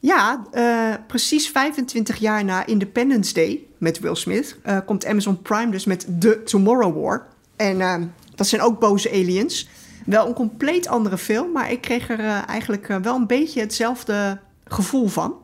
[0.00, 5.70] Ja, eh, precies 25 jaar na Independence Day met Will Smith eh, komt Amazon Prime
[5.70, 7.26] dus met The Tomorrow War.
[7.56, 8.02] En eh,
[8.34, 9.68] dat zijn ook boze aliens.
[10.06, 15.06] Wel een compleet andere film, maar ik kreeg er eigenlijk wel een beetje hetzelfde gevoel
[15.06, 15.34] van.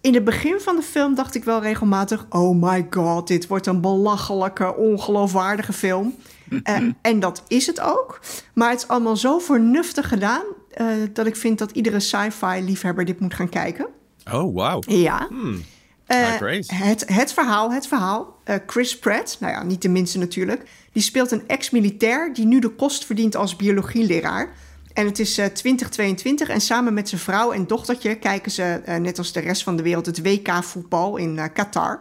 [0.00, 3.66] In het begin van de film dacht ik wel regelmatig: Oh my god, dit wordt
[3.66, 6.14] een belachelijke, ongeloofwaardige film.
[6.62, 8.20] Eh, en dat is het ook.
[8.54, 13.04] Maar het is allemaal zo vernuftig gedaan eh, dat ik vind dat iedere sci-fi liefhebber
[13.04, 13.86] dit moet gaan kijken.
[14.32, 14.82] Oh, wauw.
[14.86, 15.28] Ja.
[16.06, 16.74] Eh, High praise.
[16.74, 18.36] het, het verhaal, het verhaal.
[18.44, 20.62] Eh, Chris Pratt, nou ja, niet de minste natuurlijk.
[20.92, 24.54] Die speelt een ex-militair die nu de kost verdient als biologieleraar.
[24.98, 28.96] En het is eh, 2022 en samen met zijn vrouw en dochtertje kijken ze, eh,
[28.96, 32.00] net als de rest van de wereld, het WK-voetbal in eh, Qatar.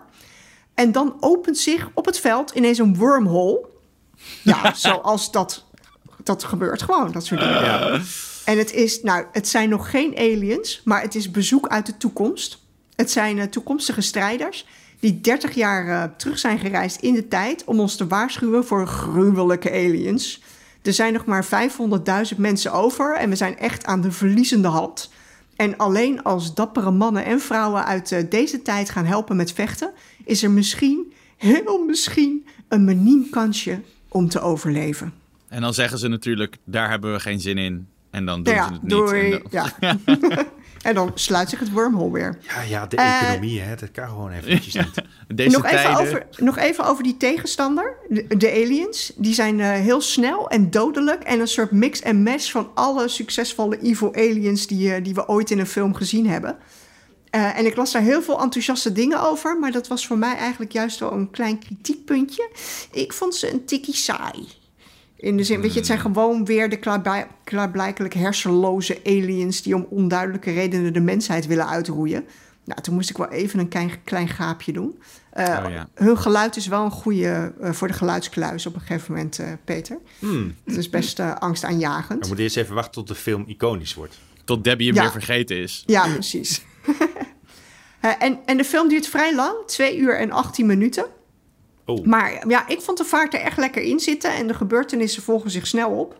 [0.73, 3.69] En dan opent zich op het veld ineens een wormhole.
[4.41, 5.65] Ja, zoals dat,
[6.23, 8.01] dat gebeurt gewoon, dat soort dingen.
[8.45, 11.97] En het is, nou, het zijn nog geen aliens, maar het is bezoek uit de
[11.97, 12.65] toekomst.
[12.95, 14.65] Het zijn eh, toekomstige strijders
[14.99, 18.87] die 30 jaar eh, terug zijn gereisd in de tijd om ons te waarschuwen voor
[18.87, 20.41] gruwelijke aliens.
[20.81, 21.45] Er zijn nog maar
[22.31, 25.11] 500.000 mensen over en we zijn echt aan de verliezende hand.
[25.55, 29.91] En alleen als dappere mannen en vrouwen uit eh, deze tijd gaan helpen met vechten,
[30.25, 33.81] is er misschien, heel misschien, een miniem kansje
[34.17, 35.13] om te overleven.
[35.47, 37.87] En dan zeggen ze natuurlijk, daar hebben we geen zin in.
[38.11, 38.91] En dan doen Nou ze het niet.
[38.91, 39.31] doei.
[39.31, 39.97] En dan- Ja.
[40.89, 42.37] en dan sluit zich het wormhole weer.
[42.41, 45.01] Ja, ja, de Eh, economie, hè, dat kan gewoon eventjes niet.
[45.27, 49.13] Deze nog, even over, nog even over die tegenstander, de, de aliens.
[49.15, 53.07] Die zijn eh, heel snel en dodelijk en een soort mix en match van alle
[53.07, 56.55] succesvolle evil aliens die, eh, die we ooit in een film gezien hebben.
[57.37, 60.35] Eh, en ik las daar heel veel enthousiaste dingen over, maar dat was voor mij
[60.35, 62.49] eigenlijk juist wel een klein kritiekpuntje.
[62.91, 64.47] Ik vond ze een tikkie saai.
[65.15, 69.75] In de zin, weet je, het zijn gewoon weer de klaarbij- klaarblijkelijk hersenloze aliens die
[69.75, 72.25] om onduidelijke redenen de mensheid willen uitroeien.
[72.63, 74.99] Nou, toen moest ik wel even een klein, klein gaapje doen.
[75.33, 75.87] Oh ja.
[75.93, 79.47] Hun geluid is wel een goede eh, voor de geluidskluis op een gegeven moment, eh,
[79.65, 79.97] Peter.
[80.19, 80.55] Hmm.
[80.65, 82.19] Het is best eh, angstaanjagend.
[82.21, 84.17] We moeten eerst even wachten tot de film iconisch wordt.
[84.45, 85.01] Tot Debbie hem Ja.
[85.01, 85.83] weer vergeten is.
[85.85, 86.61] Ja, precies.
[88.01, 91.05] Eh, en, en de film duurt vrij lang, 2 uur en 18 minuten.
[91.85, 95.23] Oh, Maar ja, ik vond de vaart er echt lekker in zitten en de gebeurtenissen
[95.23, 96.19] volgen zich snel op.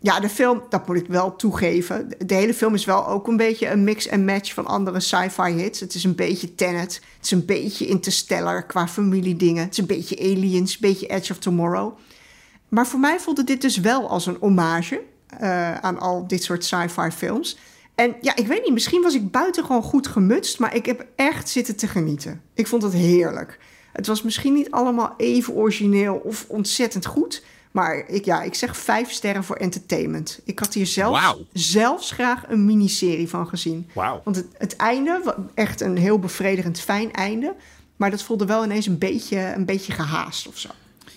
[0.00, 2.08] Ja, de film, dat moet ik wel toegeven.
[2.26, 5.50] De hele film is wel ook een beetje een mix en match van andere sci-fi
[5.50, 5.80] hits.
[5.80, 9.62] Het is een beetje Tenet, het is een beetje Interstellar qua familiedingen.
[9.62, 11.98] Het is een beetje Aliens, een beetje Edge of Tomorrow.
[12.68, 16.64] Maar voor mij voelde dit dus wel als een hommage eh, aan al dit soort
[16.64, 17.58] sci-fi films.
[17.98, 21.48] En ja, ik weet niet, misschien was ik buitengewoon goed gemutst, maar ik heb echt
[21.48, 22.42] zitten te genieten.
[22.54, 23.58] Ik vond het heerlijk.
[23.92, 27.44] Het was misschien niet allemaal even origineel of ontzettend goed.
[27.70, 30.40] Maar ik, ja, ik zeg vijf sterren voor entertainment.
[30.44, 33.90] Ik had hier zelfs, zelfs graag een miniserie van gezien.
[33.94, 34.20] wauw.
[34.24, 37.54] Want het, het einde, echt een heel bevredigend fijn einde.
[37.96, 40.68] Maar dat voelde wel ineens een beetje, een beetje gehaast of zo.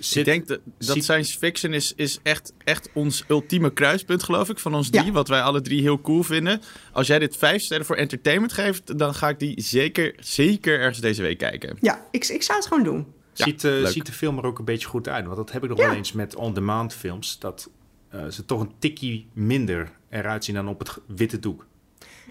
[0.06, 4.50] Zit, Ik denk dat, dat science fiction is, is echt, echt ons ultieme kruispunt, geloof
[4.50, 5.00] ik, van ons Ja.
[5.02, 5.14] drie.
[5.14, 6.62] Wat wij alle drie heel cool vinden.
[6.92, 11.00] Als jij dit vijf sterren voor entertainment geeft, dan ga ik die zeker, zeker ergens
[11.00, 11.78] deze week kijken.
[11.82, 13.06] Ja, ik, ik zou het gewoon doen.
[13.34, 15.26] Ja, ziet, eh, ziet de film er ook een beetje goed uit?
[15.26, 15.88] Want dat heb ik nog Ja.
[15.88, 17.40] wel eens met on-demand films.
[17.40, 17.70] Dat
[18.10, 21.66] eh, ze toch een tikkie minder eruit zien dan op het witte doek.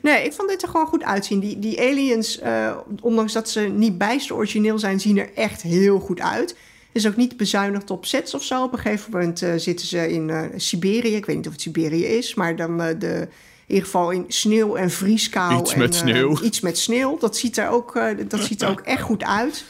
[0.03, 1.41] Nee, ik vond dit er gewoon goed uitzien.
[1.41, 5.99] Die, die aliens, eh, ondanks dat ze niet bijster origineel zijn, zien er echt heel
[6.01, 6.57] goed uit.
[6.93, 8.63] Is ook niet bezuinigd op sets of zo.
[8.63, 11.17] Op een gegeven moment eh, zitten ze in eh, Siberië.
[11.17, 13.29] Ik weet niet of het Siberië is, maar dan eh, de,
[13.67, 15.61] in ieder geval in sneeuw en vrieskou.
[15.61, 16.41] Iets en, met sneeuw.
[16.43, 17.19] iets met sneeuw.
[17.19, 19.65] Dat ziet er ook, eh, dat ziet er ook echt goed uit.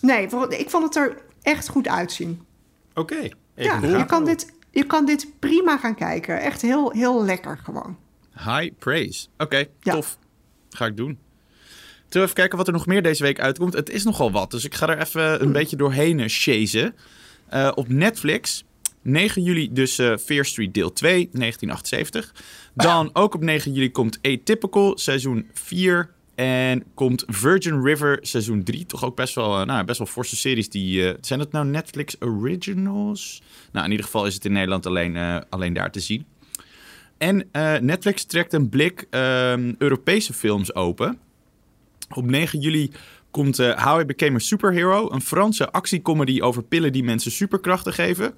[0.00, 2.42] Nee, ik vond het er echt goed uitzien.
[2.94, 3.14] Oké.
[3.54, 6.40] even Ja, je kan, dit, je kan dit prima gaan kijken.
[6.40, 7.96] Echt heel, heel lekker gewoon.
[8.32, 9.26] High praise.
[9.38, 9.92] Oké, Ja.
[9.92, 10.18] tof.
[10.70, 11.18] Ga ik doen.
[12.08, 13.74] We even kijken wat er nog meer deze week uitkomt?
[13.74, 16.94] Het is nogal wat, dus ik ga er even een beetje doorheen uh, chasen.
[17.48, 18.64] Eh, op Netflix,
[19.02, 22.34] 9 juli dus eh Fear Street deel 2, 1978.
[22.74, 26.10] Dan ook op 9 juli komt Atypical, seizoen 4.
[26.34, 28.86] En komt Virgin River, seizoen 3.
[28.86, 30.68] Toch ook best wel, eh, nou, best wel forse series.
[30.68, 33.42] Die, eh, zijn dat nou Netflix Originals?
[33.72, 36.26] Nou, in ieder geval is het in Nederland alleen, eh, alleen daar te zien.
[37.18, 41.18] En eh, Netflix trekt een blik ehm, Europese films open.
[42.14, 42.90] Op 9 juli
[43.30, 47.92] komt eh, How I Became a Superhero, een Franse actiecomedy over pillen die mensen superkrachten
[47.92, 48.34] geven.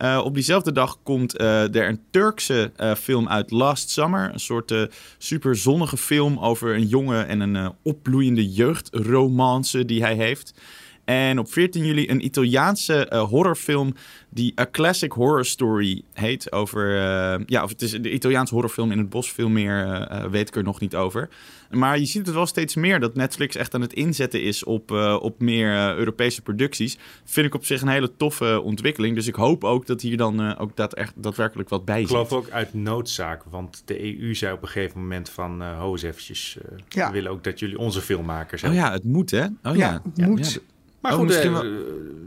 [0.00, 4.30] Eh, op diezelfde dag komt eh, er een Turkse film uit Last Summer.
[4.32, 4.82] Een soort eh,
[5.18, 10.54] super zonnige film over een jongen en een opbloeiende jeugdromance die hij heeft.
[11.04, 13.94] En op 14 juli een Italiaanse eh, horrorfilm
[14.28, 16.52] die A Classic Horror Story heet.
[16.52, 19.32] Over, eh, ja, of het is de Italiaanse horrorfilm in het bos.
[19.32, 21.28] Veel meer eh, weet ik er nog niet over.
[21.70, 24.92] Maar je ziet het wel steeds meer dat Netflix echt aan het inzetten is op,
[24.92, 26.98] eh, op meer Europese producties.
[27.24, 29.14] Vind ik op zich een hele toffe ontwikkeling.
[29.14, 32.06] Dus ik hoop ook dat hier dan eh, ook dat echt, daadwerkelijk wat bij Ik
[32.08, 32.16] zit.
[32.16, 35.62] geloof ook uit noodzaak, want de EU zei op een gegeven moment van...
[35.62, 37.06] eh ho eens eventjes, eh, Ja.
[37.06, 38.86] we willen ook dat jullie onze filmmakers Oh helpen.
[38.88, 39.44] ja, het moet hè?
[39.44, 40.60] Oh ja, Ja, het moet.
[41.00, 41.70] Maar Oh, goed, misschien eh, wel-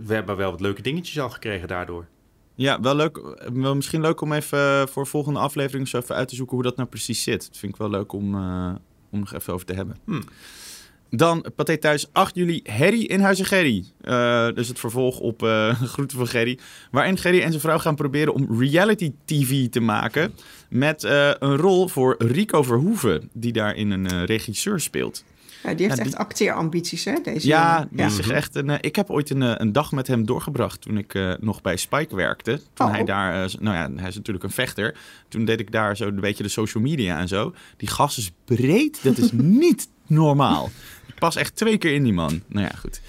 [0.06, 2.06] we hebben wel wat leuke dingetjes al gekregen daardoor.
[2.56, 3.36] Ja, wel leuk.
[3.54, 6.64] Wel misschien leuk om even eh, voor volgende aflevering zo even uit te zoeken hoe
[6.66, 7.48] dat nou precies zit.
[7.48, 8.72] Dat vind ik wel leuk om, eh,
[9.12, 9.98] om nog even over te hebben.
[10.06, 10.24] Hmm.
[11.10, 13.86] Dan Pathé Thuis 8 juli, Harry in Huizen Gerry.
[14.02, 16.60] Eh, dus het vervolg op eh Groeten van Gerry.
[16.92, 20.34] Waarin Gerry en zijn vrouw gaan proberen om reality TV te maken.
[20.70, 21.04] Met
[21.40, 25.24] een rol voor Rico Verhoeven, die daarin een regisseur speelt.
[25.64, 27.14] Ja, die heeft Ja, echt die- acteerambities, hè?
[27.24, 27.90] Deze Ja, jongen.
[27.92, 30.26] die is zich echt een, eh, ik heb ooit een, eh, een dag met hem
[30.26, 32.62] doorgebracht toen ik eh, nog bij Spike werkte.
[32.74, 32.94] Toen Oh.
[32.94, 34.96] hij daar, eh, nou ja, hij is natuurlijk een vechter.
[35.28, 37.54] Toen deed ik daar zo een beetje de social media en zo.
[37.78, 39.32] Die gast is breed, dat is
[39.64, 40.70] niet normaal.
[41.08, 42.42] Ik pas echt twee keer in die man.
[42.48, 43.02] Nou ja, goed.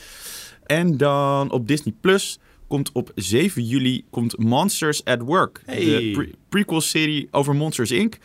[0.66, 2.38] En dan op Disney Plus
[2.68, 5.62] komt op 7 juli komt Monsters at Work.
[5.66, 5.84] Hey.
[5.84, 8.16] De pre- prequel-serie over Monsters Inc.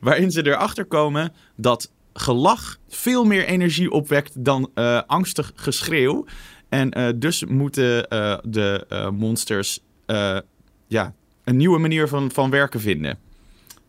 [0.00, 6.24] Waarin ze erachter komen dat gelach veel meer energie opwekt dan eh, angstig geschreeuw.
[6.68, 10.38] En eh, dus moeten eh, de eh, monsters eh,
[10.86, 13.18] ja, een nieuwe manier van, van werken vinden.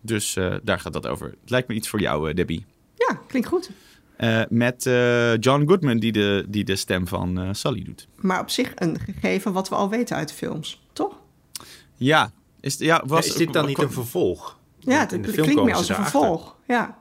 [0.01, 1.27] Dus eh, daar gaat dat over.
[1.27, 2.65] Het lijkt me iets voor jou, Debbie.
[2.95, 3.69] Ja, klinkt goed.
[4.17, 8.07] Eh, met eh, John Goodman, die de, die de stem van eh, Sally doet.
[8.15, 11.15] Maar op zich een gegeven wat we al weten uit de films, toch?
[11.95, 14.57] Ja, is, ja, was, is dit dan niet een vervolg?
[14.79, 16.55] Ja, het klinkt meer als een vervolg.
[16.67, 16.97] Ja.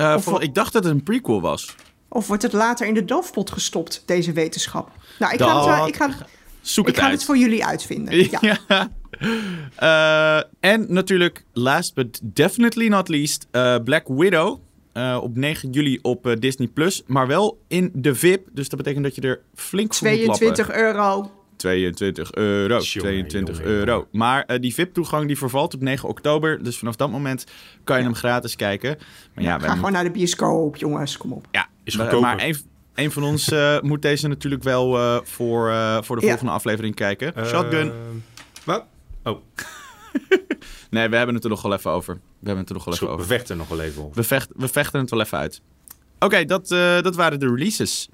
[0.00, 1.74] Eh, Of- ik dacht dat het een prequel was.
[2.08, 4.90] Of wordt het later in de doofpot gestopt, deze wetenschap?
[5.18, 6.08] Nou, ik ga, het, wel- ik ga,
[6.60, 7.16] Zoek ik het ga uit.
[7.18, 8.14] het voor jullie uitvinden.
[8.30, 8.38] Ja.
[8.40, 8.88] Ja.
[9.76, 14.58] Eh, en natuurlijk, last but definitely not least, eh, Black Widow.
[15.20, 17.02] Op 9 juli op Disney Plus.
[17.06, 18.48] Maar wel in de VIP.
[18.52, 20.36] Dus dat betekent dat je er flink voor moet lappen.
[20.36, 21.30] 22 euro.
[21.60, 22.74] 22 euro.
[22.78, 24.08] Jongen, 22 jongen, euro.
[24.12, 26.62] Maar eh, die VIP-toegang die vervalt op 9 oktober.
[26.62, 27.44] Dus vanaf dat moment
[27.84, 28.98] kan je hem gratis kijken.
[29.34, 31.16] Maar ja, Ga gewoon naar de bioscoop, jongens.
[31.16, 31.46] Kom op.
[31.50, 32.36] ja, Is maar- goedkoper.
[32.36, 32.56] maar een,
[32.94, 36.28] een van ons eh, moet deze natuurlijk wel eh, voor, eh, voor de Ja.
[36.28, 37.46] volgende aflevering kijken.
[37.46, 37.92] Shotgun.
[38.64, 38.84] Wat?
[39.24, 39.38] Oh,
[40.90, 42.14] Nee, we hebben het er nog wel even over.
[42.14, 43.36] We hebben het er nog wel even goed, we over.
[43.36, 44.14] vechten nog wel even over.
[44.16, 45.60] We, vecht, we vechten het wel even uit.
[46.18, 48.08] Oké, dat, eh, dat waren de releases.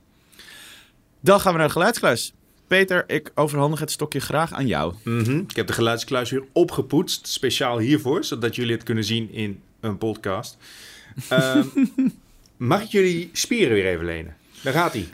[1.21, 2.33] Dan gaan we naar de geluidskluis.
[2.67, 4.95] Peter, ik overhandig het stokje graag aan jou.
[5.05, 5.39] Mhm.
[5.39, 9.99] Ik heb de geluidskluis weer opgepoetst, speciaal hiervoor, zodat jullie het kunnen zien in een
[9.99, 10.57] podcast.
[11.29, 11.67] Ehm,
[12.57, 14.37] mag ik jullie spieren weer even lenen?
[14.63, 15.09] Daar gaat hij.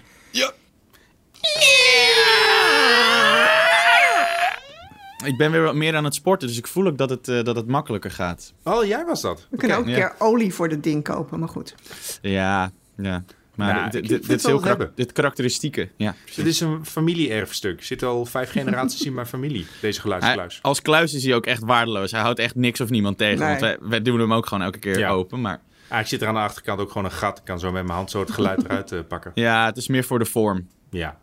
[5.24, 7.42] Ik ben weer wat meer aan het sporten, dus ik voel ook dat het, eh,
[7.42, 8.52] dat het makkelijker gaat.
[8.62, 9.46] Oh, jij was dat.
[9.50, 9.96] We kunnen ook een ja.
[9.96, 11.74] keer olie voor dit ding kopen, maar goed.
[12.22, 13.24] Ja, ja.
[13.54, 14.92] Maar Nou, dit, dit, is heel karak- hebben.
[14.94, 15.88] dit karakteristieke.
[15.96, 16.14] Ja.
[16.36, 17.78] Dit is een familie-erfstuk.
[17.78, 20.58] Er zitten al vijf generaties in mijn familie, deze Hij, geluidskluis.
[20.62, 22.10] als kluis is hij ook echt waardeloos.
[22.10, 23.38] Hij houdt echt niks of niemand tegen.
[23.38, 23.48] Nee.
[23.48, 25.08] Want wij, wij doen hem ook gewoon elke keer Ja.
[25.10, 25.40] open.
[25.40, 27.38] Maar Ah, ik zit er aan de achterkant ook gewoon een gat.
[27.38, 29.32] Ik kan zo met mijn hand zo het geluid eruit eh, pakken.
[29.34, 30.68] ja, het is meer voor de vorm.
[30.90, 31.18] Ja.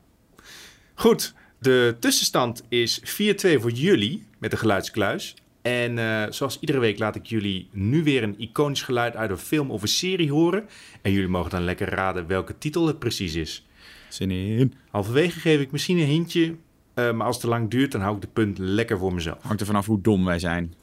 [0.96, 5.36] Goed, de tussenstand is 4-2 voor jullie met de geluidskluis.
[5.62, 9.38] En eh, zoals iedere week laat ik jullie nu weer een iconisch geluid uit een
[9.38, 10.70] film of een serie horen.
[11.02, 13.68] En jullie mogen dan lekker raden welke titel het precies is.
[14.10, 14.74] Zin in.
[14.90, 16.56] Halverwege geef ik misschien een hintje,
[16.94, 19.42] eh, maar als het te lang duurt, dan hou ik de punt lekker voor mezelf.
[19.42, 20.74] Hangt er vanaf hoe dom wij zijn.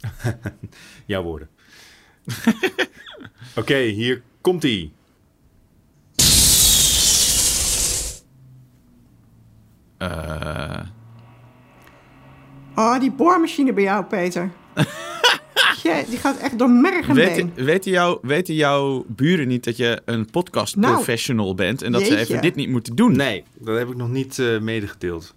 [1.06, 1.48] Jouw woorden.
[3.56, 4.92] Oké, hier komt-ie.
[9.98, 10.63] Eh,
[12.76, 14.50] Oh, die boormachine bij jou, Peter.
[15.82, 19.76] Jee, die gaat echt door merg en weten, weten, jou, weten jouw buren niet dat
[19.76, 23.16] je een podcast Nou, professional bent en dat ze even dit niet moeten doen?
[23.16, 25.34] Nee, dat heb ik nog niet eh, medegedeeld.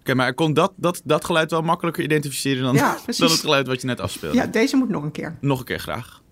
[0.00, 3.40] Oké, maar ik kon dat, dat, dat geluid wel makkelijker identificeren dan, Ja, dan het
[3.40, 4.36] geluid wat je net afspeelde.
[4.36, 5.36] Ja, deze moet nog een keer.
[5.40, 6.22] Nog een keer graag.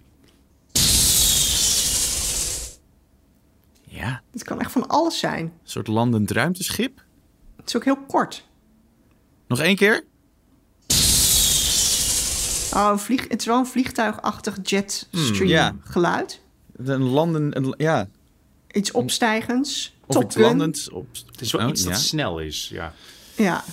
[3.84, 5.44] Ja, Het kan echt van alles zijn.
[5.44, 7.02] een soort landend ruimteschip.
[7.56, 8.46] Het is ook heel kort.
[9.48, 10.04] Nog één keer?
[12.74, 15.76] Oh, een vlieg, het is wel een vliegtuigachtig jetstream Hmm, ja.
[15.84, 16.40] geluid.
[16.76, 17.56] Een landen...
[17.56, 18.08] Een, ja,
[18.70, 19.94] Iets opstijgends.
[20.06, 20.90] of iets landends.
[20.90, 22.92] Op, Het is wel Oh, iets dat snel is, ja.
[23.36, 23.64] Ja,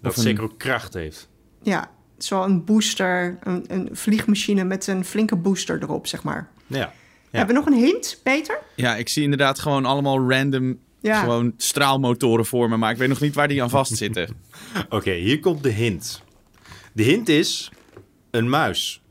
[0.00, 1.28] Dat een- zeker ook kracht heeft.
[1.62, 1.90] ja.
[2.14, 6.48] Het is wel een booster, een, een vliegmachine met een flinke booster erop, zeg maar.
[6.66, 6.92] Ja.
[7.30, 8.58] Hebben we nog een hint, Peter?
[8.76, 11.20] Ja, ik zie inderdaad gewoon allemaal random Ja.
[11.20, 14.28] gewoon straalmotoren voor me, maar ik weet nog niet waar die aan vastzitten.
[14.88, 16.22] Oké, hier komt de hint.
[16.92, 17.70] De hint is
[18.30, 19.02] een muis.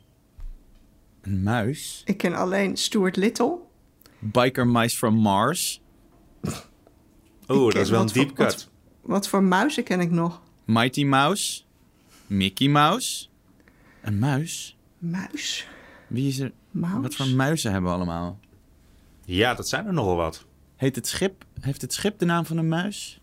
[1.21, 2.01] Een muis?
[2.05, 3.57] Ik ken alleen Stuart Little.
[4.19, 5.81] Biker Mice from Mars?
[7.47, 8.45] Oh, dat is wel een voor- deep cut.
[8.53, 8.69] Wat,
[9.01, 10.41] wat voor muizen ken ik nog?
[10.65, 11.61] Mighty Mouse?
[12.27, 13.27] Mickey Mouse?
[14.01, 14.77] Een muis?
[14.97, 15.67] Muis?
[16.07, 16.51] Wie is er?
[16.71, 17.01] Mouse?
[17.01, 18.39] Wat voor muizen hebben we allemaal?
[19.25, 20.45] Ja, dat zijn er nogal wat.
[20.75, 23.21] Heet het schip, heeft het schip de naam van een muis?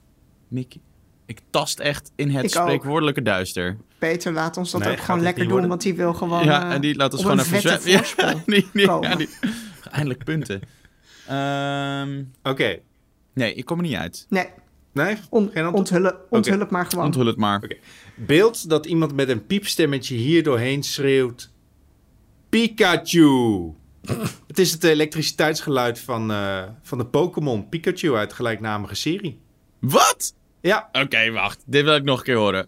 [0.48, 0.80] Mickey?
[1.26, 2.62] Ik tast echt in het Ik ook.
[2.62, 3.76] spreekwoordelijke duister.
[3.98, 5.68] Peter laat ons dat Nee, ook gewoon lekker doen, worden?
[5.68, 8.36] want hij wil gewoon ja, eh, en die laat ons gewoon een even vette zwemmen.
[8.46, 9.28] Ja, die, die, ja, die-
[9.90, 10.60] Eindelijk punten.
[11.26, 12.78] Ehm, Oké.
[13.34, 14.26] nee, ik kom er niet uit.
[14.28, 14.46] Nee,
[14.92, 15.16] Nee?
[15.30, 17.04] on, Geen onthullen, onthul het maar gewoon.
[17.04, 17.62] Onthul het maar.
[17.64, 17.76] Oké.
[18.16, 21.50] Beeld dat iemand met een piepstemmetje hier doorheen schreeuwt...
[22.48, 23.72] Pikachu!
[24.46, 29.40] het is het elektriciteitsgeluid van, eh, van de Pokémon Pikachu uit de gelijknamige serie.
[29.78, 30.34] Wat?
[30.60, 31.62] Ja, Oké, wacht.
[31.66, 32.66] Dit wil ik nog een keer horen.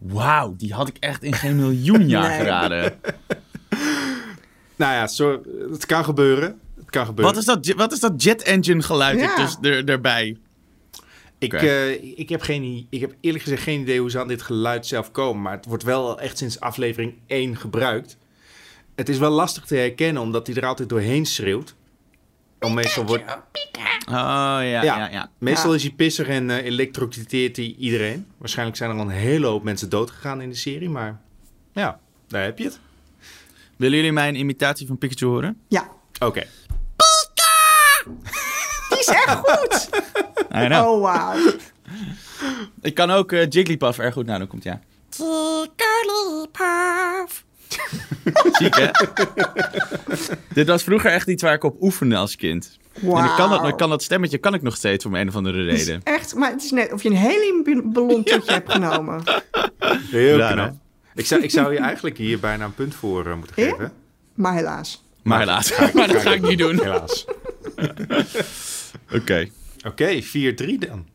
[0.00, 2.38] Wauw, die had ik echt in geen miljoen jaar Nee.
[2.38, 3.00] geraden.
[4.76, 6.60] nou ja, zo, het kan gebeuren.
[6.76, 7.34] Het kan gebeuren.
[7.34, 9.30] Wat is dat, wat is dat jet engine geluid Ja.
[9.30, 10.36] er dus er, erbij?
[11.38, 14.42] Ik, eh, ik, heb geen, ik heb eerlijk gezegd geen idee hoe ze aan dit
[14.42, 15.42] geluid zelf komen.
[15.42, 18.16] Maar het wordt wel echt sinds aflevering 1 gebruikt.
[18.94, 21.74] Het is wel lastig te herkennen, omdat hij er altijd doorheen schreeuwt.
[22.58, 23.24] En meestal wordt,
[24.08, 25.08] Oh, ja, ja, Ja.
[25.10, 25.30] ja.
[25.38, 25.76] meestal Ja.
[25.76, 28.26] is hij pissig en eh elektrocuteert hij iedereen.
[28.38, 30.88] Waarschijnlijk zijn er al een hele hoop mensen doodgegaan in de serie.
[30.88, 31.20] Maar
[31.72, 32.78] ja, daar heb je het.
[33.76, 35.56] Willen jullie mijn imitatie van Pikachu horen?
[35.68, 35.88] Ja,
[36.18, 36.46] Oké.
[38.88, 39.88] die is echt goed.
[40.62, 40.88] I know.
[40.88, 41.52] Oh, wauw.
[42.80, 44.26] Ik kan ook eh, Jigglypuff erg goed.
[44.26, 44.80] Nou, dan komt ja.
[48.52, 48.90] Ziek, hè?
[50.52, 52.78] Dit was vroeger echt iets waar ik op oefende als kind.
[52.92, 55.36] En ik kan, dat, ik kan dat stemmetje kan ik nog steeds om een of
[55.36, 56.00] andere reden.
[56.04, 59.22] Echt, maar het is net of je een heliumballon tot je hebt genomen.
[60.10, 60.66] Heel Ja, knap.
[60.66, 60.72] hè?
[61.20, 63.70] Ik zou, ik zou je eigenlijk hier bijna een punt voor eh, moeten Ja?
[63.70, 63.92] geven.
[64.34, 65.04] Maar helaas.
[65.22, 65.78] Maar helaas.
[65.94, 66.80] maar dat ga ik niet doen.
[66.80, 66.84] Oké.
[66.84, 67.26] Helaas.
[69.86, 71.06] Oké, 4-3 dan.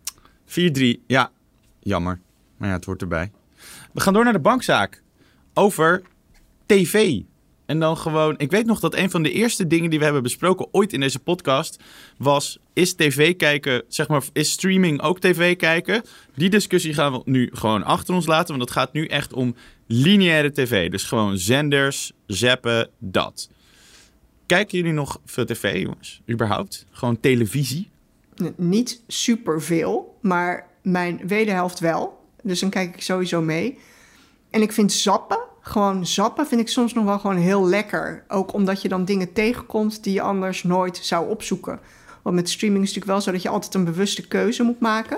[1.00, 1.00] 4-3.
[1.08, 1.32] Ja,
[1.80, 2.20] jammer.
[2.58, 3.32] Maar ja, het hoort erbij.
[3.94, 5.02] We gaan door naar de bankzaak.
[5.54, 6.02] Over
[6.66, 7.20] tv.
[7.66, 8.36] En dan gewoon...
[8.38, 11.00] Ik weet nog dat een van de eerste dingen die we hebben besproken ooit in
[11.00, 11.84] deze podcast
[12.18, 12.60] was...
[12.74, 16.04] Is tv kijken, zeg maar, is streaming ook tv kijken?
[16.36, 18.48] Die discussie gaan we nu gewoon achter ons laten.
[18.48, 19.56] Want het gaat nu echt om
[19.88, 20.92] lineaire tv.
[20.92, 23.50] Dus gewoon zenders, zappen, dat.
[24.46, 26.22] Kijken jullie nog veel tv, jongens?
[26.30, 26.86] Überhaupt?
[26.92, 27.90] Gewoon televisie?
[28.56, 32.24] Niet superveel, maar mijn wederhelft wel.
[32.44, 33.78] Dus dan kijk ik sowieso mee.
[34.50, 38.24] En ik vind zappen, gewoon zappen, vind ik soms nog wel gewoon heel lekker.
[38.28, 41.80] Ook omdat je dan dingen tegenkomt die je anders nooit zou opzoeken.
[42.22, 44.80] Want met streaming is het natuurlijk wel zo dat je altijd een bewuste keuze moet
[44.80, 45.18] maken.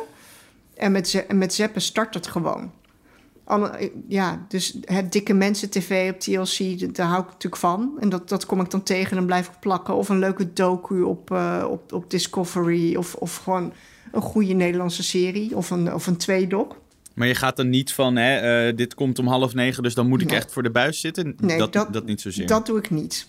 [0.75, 2.71] En met, met zappen start het gewoon.
[4.07, 7.97] Ja, dus het dikke mensen tv op TLC, daar hou ik natuurlijk van.
[7.99, 9.95] En dat, dat kom ik dan tegen en blijf ik plakken.
[9.95, 12.95] Of een leuke docu op, eh, op, op Discovery.
[12.95, 13.73] Of, of gewoon
[14.11, 15.55] een goede Nederlandse serie.
[15.55, 16.75] Of een, of een tweedok.
[17.17, 20.07] Maar je gaat dan niet van, hè, eh, dit komt om half negen, dus dan
[20.07, 20.37] moet ik Nee.
[20.37, 21.35] echt voor de buis zitten?
[21.39, 22.47] Nee, dat, dat- dat, niet zozeer.
[22.47, 23.27] Dat doe ik niet.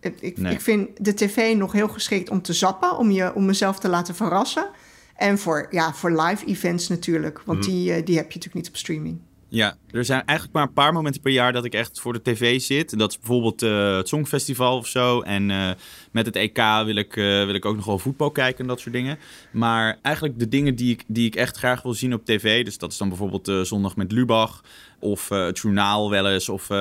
[0.00, 0.52] Ik, Nee.
[0.52, 2.96] ik vind de tv nog heel geschikt om te zappen.
[2.98, 4.68] Om, je, om mezelf te laten verrassen.
[5.16, 7.40] En voor, ja, voor live events natuurlijk.
[7.44, 7.68] Want Mhm.
[7.68, 9.18] die, eh, die heb je natuurlijk niet op streaming.
[9.50, 12.22] Ja, er zijn eigenlijk maar een paar momenten per jaar dat ik echt voor de
[12.22, 12.92] tv zit.
[12.92, 15.20] En dat is bijvoorbeeld eh, het Songfestival of zo.
[15.20, 15.70] En eh,
[16.12, 18.80] met het EK wil ik, eh, wil ik ook nog wel voetbal kijken en dat
[18.80, 19.18] soort dingen.
[19.52, 22.64] Maar eigenlijk de dingen die ik, die ik echt graag wil zien op tv.
[22.64, 24.62] Dus dat is dan bijvoorbeeld eh, Zondag met Lubach.
[24.98, 26.48] Of eh, het journaal wel eens.
[26.48, 26.76] Of eh,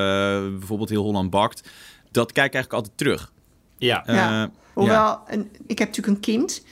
[0.58, 1.70] bijvoorbeeld Heel Holland Bakt.
[2.12, 3.32] Dat kijk ik eigenlijk altijd terug.
[3.78, 4.06] Ja.
[4.06, 4.52] Eh, Ja.
[4.74, 6.64] Hoewel, een, ik heb natuurlijk een kind.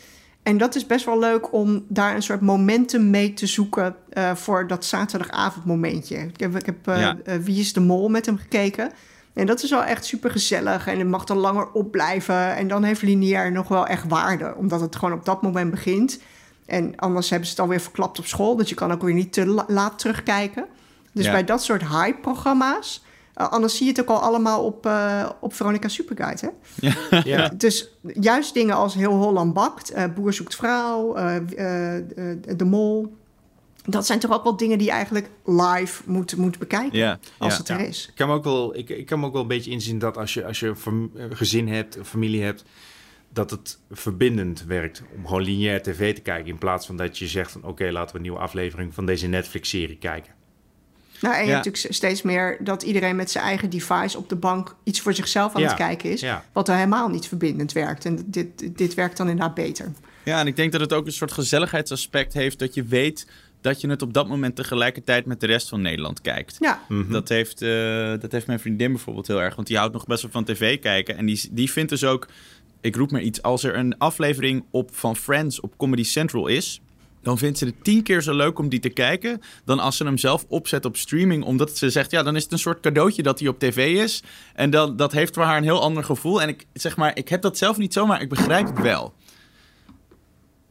[0.45, 4.35] En dat is best wel leuk om daar een soort momentum mee te zoeken eh,
[4.35, 6.15] voor dat zaterdagavondmomentje.
[6.17, 7.17] Ik heb, ik heb Ja.
[7.25, 8.91] eh, Wie is de Mol met hem gekeken.
[9.33, 10.87] En dat is wel echt super gezellig.
[10.87, 12.55] En het mag dan langer opblijven.
[12.55, 14.53] En dan heeft lineair nog wel echt waarde.
[14.57, 16.19] Omdat het gewoon op dat moment begint.
[16.65, 18.55] En anders hebben ze het alweer verklapt op school.
[18.55, 20.65] Dus je kan ook weer niet te la- laat terugkijken.
[21.11, 21.31] Dus Ja.
[21.31, 23.03] bij dat soort hype-programma's...
[23.35, 27.17] eh, anders zie je het ook al allemaal op, eh, op Veronica Superguide, hè?
[27.23, 27.49] ja.
[27.57, 32.65] Dus juist dingen als Heel Holland Bakt, eh, Boer zoekt vrouw, eh, eh, eh, De
[32.65, 33.15] Mol.
[33.85, 36.97] Dat zijn toch ook wel dingen die je eigenlijk live moet, moet bekijken.
[36.99, 37.59] Ja, als ja.
[37.59, 37.85] het er Ja.
[37.85, 38.07] is.
[38.09, 40.17] Ik kan, me ook wel, ik, ik kan me ook wel een beetje inzien dat
[40.17, 40.73] als je, als je
[41.29, 42.63] gezin hebt, een familie hebt,
[43.33, 46.51] dat het verbindend werkt om gewoon lineair tv te kijken.
[46.51, 49.27] In plaats van dat je zegt van oké, laten we een nieuwe aflevering van deze
[49.27, 50.33] Netflix-serie kijken.
[51.21, 51.53] Nou, en je Ja.
[51.53, 55.13] hebt natuurlijk steeds meer dat iedereen met zijn eigen device op de bank iets voor
[55.13, 55.67] zichzelf aan Ja.
[55.67, 56.19] het kijken is.
[56.19, 56.45] Ja.
[56.53, 58.05] Wat er helemaal niet verbindend werkt.
[58.05, 59.91] En dit, dit werkt dan inderdaad beter.
[60.23, 63.27] Ja, en ik denk dat het ook een soort gezelligheidsaspect heeft dat je weet
[63.61, 66.55] dat je het op dat moment tegelijkertijd met de rest van Nederland kijkt.
[66.59, 67.69] Ja, Dat, heeft, eh,
[68.19, 69.55] dat heeft mijn vriendin bijvoorbeeld heel erg.
[69.55, 71.17] Want die houdt nog best wel van tv kijken.
[71.17, 72.27] En die, die vindt dus ook,
[72.81, 76.81] ik roep maar iets, als er een aflevering op, van Friends op Comedy Central is.
[77.25, 79.41] Dan vindt ze het tien keer zo leuk om die te kijken.
[79.63, 81.43] dan als ze hem zelf opzet op streaming.
[81.43, 84.23] Omdat ze zegt, ja, dan is het een soort cadeautje dat hij op tv is.
[84.53, 86.41] En dan, dat heeft voor haar een heel ander gevoel.
[86.41, 89.13] En ik zeg maar, ik heb dat zelf niet zo, maar ik begrijp het wel.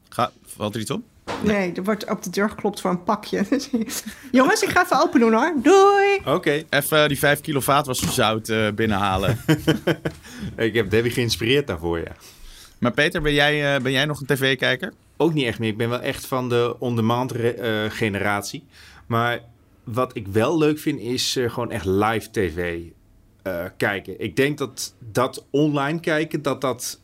[0.08, 1.02] Ga, valt er iets op?
[1.42, 3.46] nee, er wordt op de deur geklopt voor een pakje.
[4.32, 5.54] Jongens, ik ga even open doen hoor.
[5.62, 6.20] Doei!
[6.24, 9.38] Oké, Even die 5 kilo vaatwasserzout eh binnenhalen.
[10.56, 12.12] ik heb Debbie geïnspireerd daarvoor, ja.
[12.78, 14.92] maar Peter, ben jij, eh, ben jij nog een tv-kijker?
[15.16, 15.68] Ook niet echt meer.
[15.70, 18.64] Ik ben wel echt van de on-demand eh, generatie.
[19.06, 19.40] Maar
[19.84, 22.82] wat ik wel leuk vind, is eh, gewoon echt live tv
[23.42, 24.20] eh, kijken.
[24.20, 27.00] Ik denk dat dat online kijken, dat dat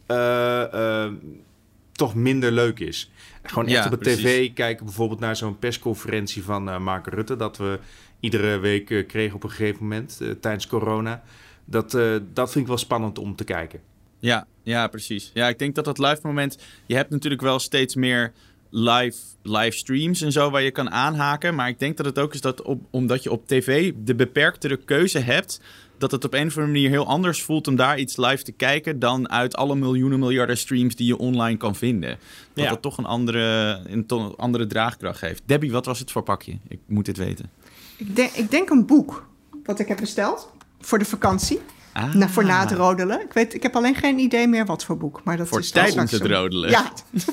[1.93, 3.11] toch minder leuk is.
[3.43, 4.23] Gewoon echt Ja, op de precies.
[4.23, 7.79] tv kijken, bijvoorbeeld naar zo'n persconferentie van Mark Rutte, dat we
[8.21, 11.23] iedere week kregen op een gegeven moment tijdens corona.
[11.65, 11.91] Dat,
[12.33, 13.81] dat vind ik wel spannend om te kijken.
[14.21, 15.31] Ja, ja, precies.
[15.35, 16.57] Ja, ik denk dat dat live moment...
[16.87, 18.33] Je hebt natuurlijk wel steeds meer
[18.71, 21.55] live, live streams en zo waar je kan aanhaken.
[21.55, 24.77] Maar ik denk dat het ook is dat op, omdat je op tv de beperktere
[24.77, 25.61] keuze hebt.
[25.99, 28.53] Dat het op een of andere manier heel anders voelt om daar iets live te
[28.53, 28.99] kijken.
[28.99, 32.19] dan uit alle miljoenen miljarden streams die je online kan vinden.
[32.55, 32.71] Dat Ja.
[32.71, 33.41] het toch een andere,
[33.87, 35.43] een to- andere draagkracht heeft.
[35.47, 36.59] Debbie, wat was het voor pakje?
[36.69, 37.51] Ik moet dit weten.
[37.97, 39.27] Ik denk, ik denk een boek
[39.65, 41.61] wat ik heb besteld voor de vakantie.
[41.93, 42.15] Ah.
[42.15, 43.21] Nou, voor na het rodelen.
[43.21, 45.21] Ik, weet, ik heb alleen geen idee meer wat voor boek.
[45.25, 46.71] Maar dat Voor is tijdens straks het rodelen.
[46.71, 46.93] Ja,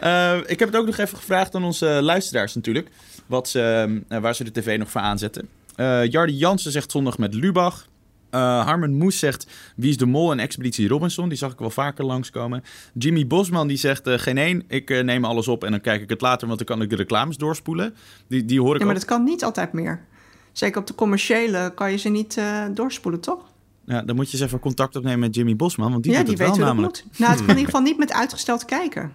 [0.00, 2.88] Eh, ik heb het ook nog even gevraagd aan onze luisteraars natuurlijk.
[3.26, 5.48] Wat ze, eh, waar ze de tv nog voor aanzetten.
[5.76, 7.86] Eh Jardi Jansen zegt zondag met Lubach.
[8.30, 11.28] Eh Harmon Moes zegt Wie is de Mol en Expeditie Robinson.
[11.28, 12.64] Die zag ik wel vaker langskomen.
[12.94, 14.64] Jimmy Bosman die zegt eh, geen één.
[14.68, 16.46] Ik neem alles op en dan kijk ik het later.
[16.46, 17.94] Want dan kan ik de reclames doorspoelen.
[18.28, 19.00] Die, die hoor ik ja, maar ook.
[19.00, 20.04] dat kan niet altijd meer.
[20.52, 23.48] Zeker op de commerciële kan je ze niet eh, doorspoelen, toch?
[23.84, 25.90] Ja, dan moet je eens even contact opnemen met Jimmy Bosman.
[25.90, 27.02] Want die ja, doet die het weet wel namelijk.
[27.04, 27.18] moet.
[27.18, 29.12] Nou, het kan in ieder geval niet met uitgesteld kijken.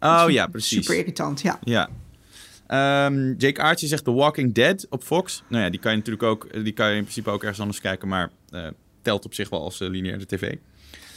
[0.00, 0.78] Oh ja, precies.
[0.78, 1.58] Super irritant, ja.
[1.64, 1.88] Ja.
[2.66, 5.42] Ehm, Jake Archie zegt The Walking Dead op Fox.
[5.48, 7.80] Nou ja, die kan je natuurlijk ook, die kan je in principe ook ergens anders
[7.80, 8.66] kijken, maar eh,
[9.02, 10.54] telt op zich wel als eh, lineaire tv.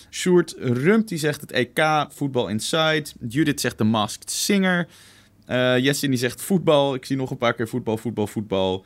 [0.09, 3.05] Sjoerd Rumpt die zegt het EK, Voetbal Inside.
[3.29, 4.87] Judith zegt The Masked Singer.
[5.45, 6.93] Eh Jessin die zegt voetbal.
[6.93, 8.85] Ik zie nog een paar keer voetbal, voetbal, voetbal.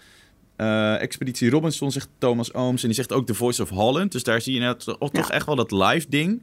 [0.58, 2.82] Eh, Expeditie Robinson zegt Thomas Ooms.
[2.82, 4.12] En die zegt ook The Voice of Holland.
[4.12, 6.42] Dus daar zie je net toch echt wel dat live ding.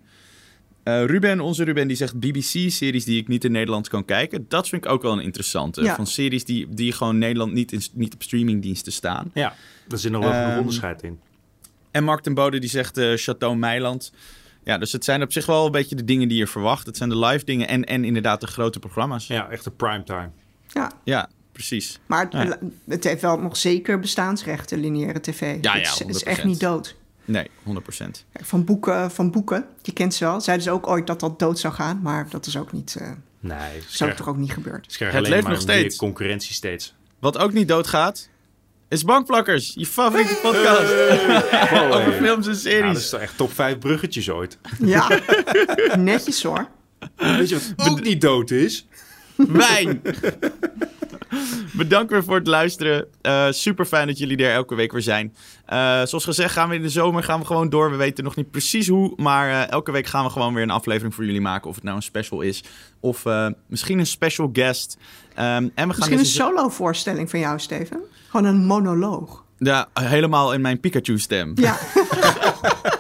[0.82, 4.46] Eh, Ruben, onze Ruben, die zegt BBC-series die ik niet in Nederland kan kijken.
[4.48, 5.82] Dat vind ik ook wel een interessante.
[5.82, 5.94] Ja.
[5.94, 9.30] Van series die, die gewoon Nederland niet, in, niet op streamingdiensten staan.
[9.34, 9.54] Ja,
[9.88, 11.18] daar zit nog wel genoeg Ehm, onderscheid in.
[11.90, 14.12] En Mark ten Bode die zegt eh Chateau Meiland.
[14.64, 16.86] Ja, dus het zijn op zich wel een beetje de dingen die je verwacht.
[16.86, 19.26] Het zijn de live dingen en, en inderdaad de grote programma's.
[19.26, 20.30] Ja, echt een primetime.
[20.72, 20.92] ja.
[21.04, 21.98] Ja, precies.
[22.06, 22.58] Maar het, Ja.
[22.88, 25.40] het heeft wel nog zeker bestaansrechten, lineaire tv.
[25.40, 26.26] Ja, het, ja, is, het is 100%.
[26.26, 26.96] echt niet dood.
[27.24, 28.24] Nee, 100%.
[28.32, 30.40] Kijk, Van boeken, van boeken, je kent ze wel.
[30.40, 32.00] Zeiden ze ook ooit dat dat dood zou gaan.
[32.02, 34.96] Maar dat is ook niet, eh Nee, ze zo krijgen, toch ook niet gebeurd.
[34.98, 35.96] Het alleen leeft maar nog steeds.
[35.96, 36.94] concurrentie steeds.
[37.18, 38.28] Wat ook niet doodgaat,
[38.88, 39.72] is Bankplakkers.
[39.74, 40.92] Je favoriete podcast
[41.94, 42.92] over films en Ja, series.
[42.92, 44.58] dat is toch echt top 5 bruggetjes ooit.
[44.80, 45.20] Ja,
[45.98, 46.68] netjes hoor.
[47.16, 48.86] Weet je wat ook niet dood is?
[49.36, 50.02] Wijn.
[51.72, 53.06] Bedankt weer voor het luisteren.
[53.50, 55.34] super fijn dat jullie er elke week weer zijn.
[55.66, 57.90] Eh, zoals gezegd gaan we in de zomer gaan we gewoon door.
[57.90, 59.12] We weten nog niet precies hoe.
[59.16, 61.68] Maar eh, elke week gaan we gewoon weer een aflevering voor jullie maken.
[61.68, 62.64] Of het nou een special is.
[63.00, 63.24] Of
[63.66, 64.96] misschien een special guest.
[65.34, 68.00] Ehm, en we gaan Misschien een deze- solo-voorstelling van jou, Steven.
[68.28, 69.42] Gewoon een monoloog.
[69.58, 71.52] Ja, helemaal in mijn Pikachu-stem.
[71.54, 71.78] Ja,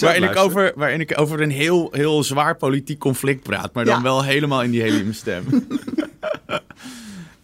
[0.00, 3.72] Waarin ik, over, waarin ik over een heel, heel zwaar politiek conflict praat.
[3.74, 4.02] Maar dan Ja.
[4.02, 5.44] wel helemaal in die heliumstem.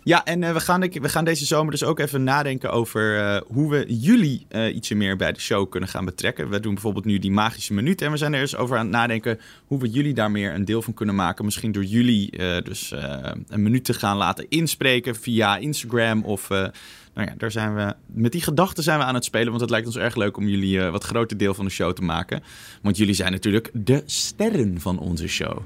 [0.05, 3.19] ja, en eh, we, gaan, de- we gaan deze zomer dus ook even nadenken over
[3.19, 6.49] eh, hoe we jullie eh, ietsje meer bij de show kunnen gaan betrekken.
[6.51, 8.03] We doen bijvoorbeeld nu die magische minuut.
[8.03, 10.65] En we zijn er eens over aan het nadenken hoe we jullie daar meer een
[10.65, 11.45] deel van kunnen maken.
[11.45, 13.19] Misschien door jullie eh, dus eh,
[13.49, 16.49] een minuut te gaan laten inspreken via Instagram of...
[17.15, 19.49] nou ja, daar zijn we, met die gedachten zijn we aan het spelen.
[19.49, 21.93] Want het lijkt ons erg leuk om jullie eh, wat groter deel van de show
[21.93, 22.43] te maken.
[22.83, 25.59] Want jullie zijn natuurlijk de sterren van onze show.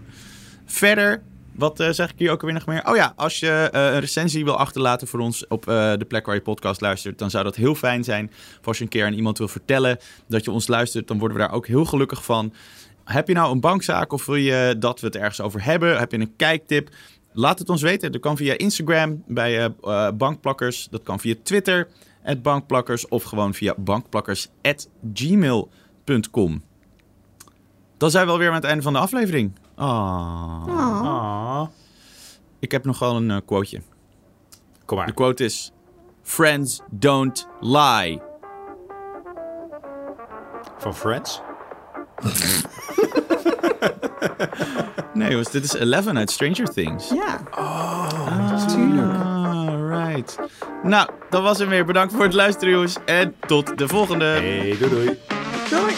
[0.65, 1.23] Verder,
[1.53, 2.87] wat eh, zeg ik hier ook alweer nog meer?
[2.89, 6.35] Oh ja, als je eh, een recensie wil achterlaten voor ons op de plek waar
[6.35, 8.31] je podcast luistert, dan zou dat heel fijn zijn.
[8.61, 11.37] Of als je een keer aan iemand wil vertellen dat je ons luistert, dan worden
[11.37, 12.53] we daar ook heel gelukkig van.
[13.05, 15.99] Heb je nou een bankzaak of wil je dat we het ergens over hebben?
[15.99, 16.89] Heb je een kijktip?
[17.39, 18.13] Laat het ons weten.
[18.13, 20.89] Dat kan via Instagram bij eh, eh, Bankplakkers.
[20.91, 21.89] Dat kan via Twitter,
[22.43, 23.09] Bankplakkers.
[23.09, 26.63] Of gewoon via bankplakkers.gmail.com.
[27.97, 29.53] Dan zijn we alweer aan het einde van de aflevering.
[29.75, 30.67] Ah.
[30.67, 31.67] Ah.
[32.59, 33.83] Ik heb nog wel een eh, quoteje.
[34.85, 35.15] Kom De maar.
[35.15, 35.73] quote is...
[36.23, 38.21] Friends don't lie.
[40.79, 41.41] Van Friends?
[45.17, 47.09] Nee jongens, dit is Eleven uit Stranger Things.
[47.09, 47.41] ja.
[48.51, 49.13] Natuurlijk.
[49.19, 50.39] Ah, right.
[50.83, 51.85] Nou, dat was hem weer.
[51.85, 52.97] Bedankt voor het luisteren jongens.
[53.05, 54.25] En tot de volgende.
[54.25, 55.19] Hey, doei doei.
[55.71, 55.95] Doei.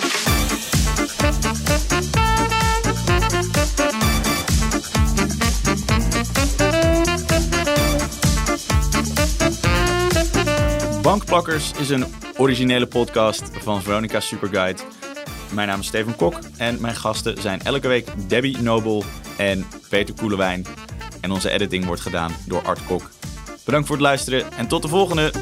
[11.03, 12.05] Bankplakkers is een
[12.37, 14.83] originele podcast van Veronica Superguide.
[15.53, 19.05] Mijn naam is Steven Kok en mijn gasten zijn elke week Debbie Nobel
[19.37, 20.67] en Peter Koelewijn.
[21.21, 23.11] En onze editing wordt gedaan door Art Kok.
[23.65, 25.33] Bedankt voor het luisteren en tot de volgende!